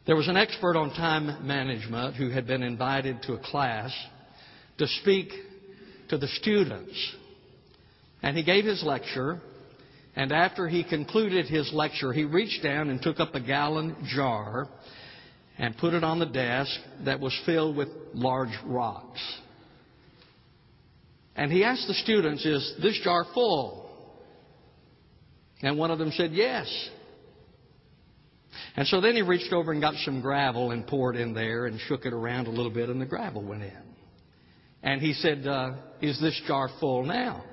There 0.06 0.16
was 0.16 0.28
an 0.28 0.36
expert 0.36 0.76
on 0.76 0.90
time 0.90 1.46
management 1.46 2.14
who 2.14 2.28
had 2.28 2.46
been 2.46 2.62
invited 2.62 3.22
to 3.22 3.34
a 3.34 3.38
class 3.38 3.92
to 4.78 4.86
speak 5.02 5.30
to 6.10 6.18
the 6.18 6.28
students. 6.28 7.16
And 8.22 8.36
he 8.36 8.44
gave 8.44 8.64
his 8.64 8.82
lecture, 8.82 9.40
and 10.14 10.32
after 10.32 10.68
he 10.68 10.84
concluded 10.84 11.46
his 11.46 11.72
lecture, 11.72 12.12
he 12.12 12.24
reached 12.24 12.62
down 12.62 12.90
and 12.90 13.02
took 13.02 13.18
up 13.18 13.34
a 13.34 13.40
gallon 13.40 13.96
jar 14.14 14.68
and 15.58 15.76
put 15.76 15.94
it 15.94 16.04
on 16.04 16.18
the 16.18 16.26
desk 16.26 16.70
that 17.04 17.18
was 17.18 17.38
filled 17.44 17.76
with 17.76 17.88
large 18.14 18.56
rocks. 18.64 19.20
And 21.36 21.52
he 21.52 21.64
asked 21.64 21.86
the 21.86 21.94
students, 21.94 22.44
Is 22.44 22.74
this 22.82 22.98
jar 23.04 23.24
full? 23.34 23.90
And 25.62 25.78
one 25.78 25.90
of 25.90 25.98
them 25.98 26.10
said, 26.12 26.32
Yes. 26.32 26.66
And 28.74 28.86
so 28.88 29.00
then 29.00 29.14
he 29.14 29.22
reached 29.22 29.52
over 29.52 29.70
and 29.70 29.80
got 29.80 29.94
some 29.96 30.22
gravel 30.22 30.70
and 30.70 30.86
poured 30.86 31.16
in 31.16 31.34
there 31.34 31.66
and 31.66 31.78
shook 31.80 32.06
it 32.06 32.12
around 32.12 32.46
a 32.46 32.50
little 32.50 32.70
bit, 32.70 32.88
and 32.88 33.00
the 33.00 33.06
gravel 33.06 33.42
went 33.42 33.62
in. 33.62 33.82
And 34.82 35.00
he 35.00 35.12
said, 35.12 35.46
uh, 35.46 35.72
Is 36.00 36.18
this 36.20 36.40
jar 36.46 36.70
full 36.80 37.04
now? 37.04 37.44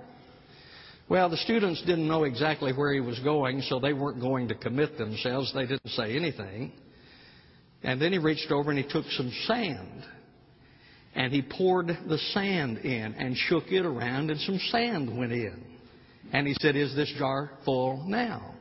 Well, 1.09 1.29
the 1.29 1.37
students 1.37 1.81
didn't 1.81 2.07
know 2.07 2.23
exactly 2.23 2.71
where 2.71 2.93
he 2.93 3.01
was 3.01 3.19
going, 3.19 3.61
so 3.63 3.79
they 3.79 3.91
weren't 3.91 4.21
going 4.21 4.47
to 4.47 4.55
commit 4.55 4.97
themselves. 4.97 5.53
They 5.53 5.65
didn't 5.65 5.89
say 5.89 6.15
anything. 6.15 6.71
And 7.83 8.01
then 8.01 8.13
he 8.13 8.17
reached 8.17 8.49
over 8.49 8.71
and 8.71 8.79
he 8.79 8.89
took 8.89 9.05
some 9.11 9.29
sand 9.45 10.05
and 11.15 11.32
he 11.32 11.41
poured 11.41 11.88
the 11.88 12.17
sand 12.34 12.80
in 12.80 13.13
and 13.13 13.36
shook 13.36 13.65
it 13.71 13.86
around, 13.86 14.32
and 14.32 14.39
some 14.41 14.60
sand 14.71 15.15
went 15.15 15.32
in. 15.32 15.63
And 16.32 16.47
he 16.47 16.56
said, 16.60 16.76
Is 16.76 16.95
this 16.95 17.13
jar 17.17 17.52
full 17.65 18.04
now? 18.08 18.56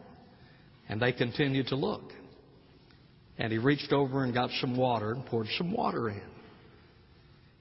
And 0.88 1.00
they 1.00 1.12
continued 1.12 1.68
to 1.68 1.76
look. 1.76 2.12
And 3.38 3.50
he 3.50 3.58
reached 3.58 3.92
over 3.92 4.24
and 4.24 4.34
got 4.34 4.50
some 4.60 4.76
water 4.76 5.12
and 5.12 5.24
poured 5.24 5.46
some 5.56 5.72
water 5.72 6.10
in. 6.10 6.22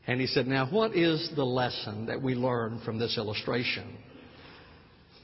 And 0.08 0.20
he 0.20 0.28
said, 0.28 0.48
Now, 0.48 0.68
what 0.70 0.96
is 0.96 1.32
the 1.36 1.46
lesson 1.46 2.08
that 2.08 2.22
we 2.22 2.36
learn 2.36 2.82
from 2.84 3.00
this 3.00 3.18
illustration? 3.18 3.98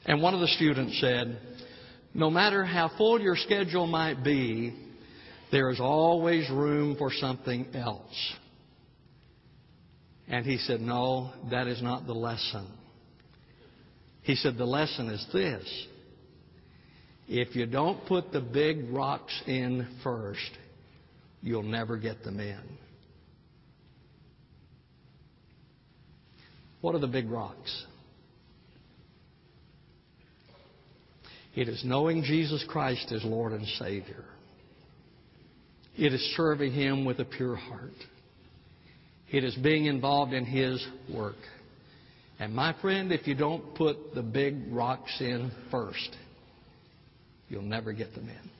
And 0.06 0.22
one 0.22 0.32
of 0.32 0.40
the 0.40 0.48
students 0.48 0.98
said, 1.00 1.38
No 2.14 2.30
matter 2.30 2.64
how 2.64 2.90
full 2.96 3.20
your 3.20 3.36
schedule 3.36 3.86
might 3.86 4.24
be, 4.24 4.74
there 5.52 5.68
is 5.70 5.80
always 5.80 6.48
room 6.48 6.96
for 6.96 7.12
something 7.12 7.66
else. 7.74 8.32
And 10.28 10.44
he 10.44 10.58
said, 10.58 10.80
No, 10.80 11.32
that 11.50 11.66
is 11.66 11.82
not 11.82 12.06
the 12.06 12.14
lesson. 12.14 12.66
He 14.22 14.34
said, 14.34 14.58
The 14.58 14.66
lesson 14.66 15.08
is 15.08 15.26
this. 15.32 15.86
If 17.28 17.56
you 17.56 17.66
don't 17.66 18.06
put 18.06 18.32
the 18.32 18.40
big 18.40 18.90
rocks 18.90 19.42
in 19.46 19.86
first, 20.02 20.50
you'll 21.42 21.62
never 21.62 21.96
get 21.96 22.22
them 22.24 22.40
in. 22.40 22.60
What 26.80 26.94
are 26.94 27.00
the 27.00 27.06
big 27.06 27.30
rocks? 27.30 27.84
It 31.54 31.68
is 31.68 31.82
knowing 31.84 32.22
Jesus 32.22 32.64
Christ 32.68 33.10
as 33.12 33.24
Lord 33.24 33.52
and 33.52 33.66
Savior. 33.78 34.24
It 35.96 36.12
is 36.12 36.20
serving 36.36 36.72
Him 36.72 37.04
with 37.04 37.18
a 37.18 37.24
pure 37.24 37.56
heart. 37.56 37.92
It 39.30 39.44
is 39.44 39.54
being 39.56 39.86
involved 39.86 40.32
in 40.32 40.44
His 40.44 40.84
work. 41.14 41.36
And 42.38 42.54
my 42.54 42.74
friend, 42.80 43.12
if 43.12 43.26
you 43.26 43.34
don't 43.34 43.74
put 43.74 44.14
the 44.14 44.22
big 44.22 44.56
rocks 44.70 45.20
in 45.20 45.50
first, 45.70 46.16
you'll 47.48 47.62
never 47.62 47.92
get 47.92 48.14
them 48.14 48.28
in. 48.28 48.50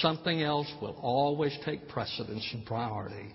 Something 0.00 0.42
else 0.42 0.70
will 0.80 0.96
always 1.00 1.56
take 1.64 1.88
precedence 1.88 2.48
and 2.52 2.66
priority 2.66 3.30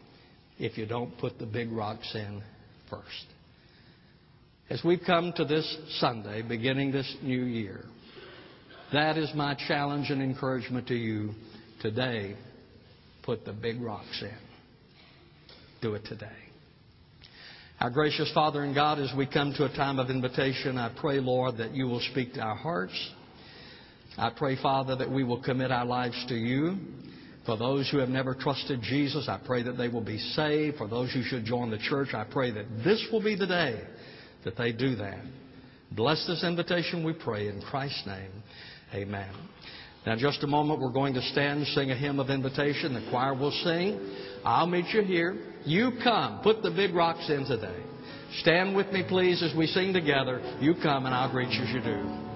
if 0.57 0.77
you 0.77 0.85
don't 0.85 1.17
put 1.19 1.39
the 1.39 1.45
big 1.45 1.71
rocks 1.71 2.13
in 2.13 2.43
first. 2.89 3.25
As 4.69 4.81
we've 4.83 5.01
come 5.05 5.33
to 5.35 5.45
this 5.45 5.77
Sunday, 5.99 6.41
beginning 6.41 6.91
this 6.91 7.15
new 7.23 7.43
year, 7.43 7.85
that 8.91 9.17
is 9.17 9.31
my 9.33 9.55
challenge 9.67 10.09
and 10.09 10.21
encouragement 10.21 10.87
to 10.87 10.95
you 10.95 11.31
today. 11.81 12.35
Put 13.23 13.45
the 13.45 13.53
big 13.53 13.81
rocks 13.81 14.21
in. 14.21 14.48
Do 15.81 15.93
it 15.95 16.03
today. 16.05 16.27
Our 17.79 17.89
gracious 17.89 18.29
Father 18.33 18.63
and 18.63 18.75
God, 18.75 18.99
as 18.99 19.13
we 19.15 19.25
come 19.25 19.53
to 19.53 19.63
a 19.63 19.69
time 19.69 19.97
of 19.97 20.09
invitation, 20.09 20.77
I 20.77 20.93
pray, 20.99 21.21
Lord, 21.21 21.57
that 21.57 21.73
you 21.73 21.87
will 21.87 22.01
speak 22.11 22.33
to 22.33 22.41
our 22.41 22.55
hearts. 22.55 22.93
I 24.17 24.31
pray, 24.35 24.57
Father, 24.61 24.97
that 24.97 25.09
we 25.09 25.23
will 25.23 25.41
commit 25.41 25.71
our 25.71 25.85
lives 25.85 26.25
to 26.27 26.35
you. 26.35 26.75
For 27.45 27.55
those 27.55 27.89
who 27.89 27.99
have 27.99 28.09
never 28.09 28.35
trusted 28.35 28.81
Jesus, 28.81 29.29
I 29.29 29.39
pray 29.45 29.63
that 29.63 29.77
they 29.77 29.87
will 29.87 30.03
be 30.03 30.17
saved. 30.17 30.77
For 30.77 30.89
those 30.89 31.13
who 31.13 31.23
should 31.23 31.45
join 31.45 31.71
the 31.71 31.77
church, 31.77 32.09
I 32.13 32.25
pray 32.25 32.51
that 32.51 32.65
this 32.83 33.07
will 33.13 33.23
be 33.23 33.37
the 33.37 33.47
day 33.47 33.81
that 34.43 34.57
they 34.57 34.73
do 34.73 34.97
that. 34.97 35.23
Bless 35.91 36.27
this 36.27 36.43
invitation, 36.43 37.05
we 37.05 37.13
pray, 37.13 37.47
in 37.47 37.61
Christ's 37.61 38.05
name. 38.05 38.31
Amen. 38.93 39.33
Now, 40.09 40.13
in 40.13 40.21
just 40.21 40.41
a 40.41 40.47
moment, 40.47 40.81
we're 40.81 40.89
going 40.89 41.13
to 41.13 41.21
stand 41.21 41.59
and 41.59 41.67
sing 41.67 41.91
a 41.91 41.95
hymn 41.95 42.19
of 42.19 42.31
invitation. 42.31 42.95
The 42.95 43.07
choir 43.11 43.35
will 43.35 43.51
sing. 43.51 43.99
I'll 44.43 44.65
meet 44.65 44.87
you 44.91 45.03
here. 45.03 45.37
You 45.65 45.91
come. 46.03 46.39
Put 46.41 46.63
the 46.63 46.71
big 46.71 46.95
rocks 46.95 47.29
in 47.29 47.45
today. 47.45 47.83
Stand 48.39 48.75
with 48.75 48.91
me, 48.91 49.03
please, 49.07 49.43
as 49.43 49.55
we 49.55 49.67
sing 49.67 49.93
together. 49.93 50.41
You 50.61 50.73
come, 50.81 51.05
and 51.05 51.13
I'll 51.13 51.29
greet 51.29 51.51
you 51.51 51.61
as 51.61 51.69
you 51.69 51.81
do. 51.81 52.28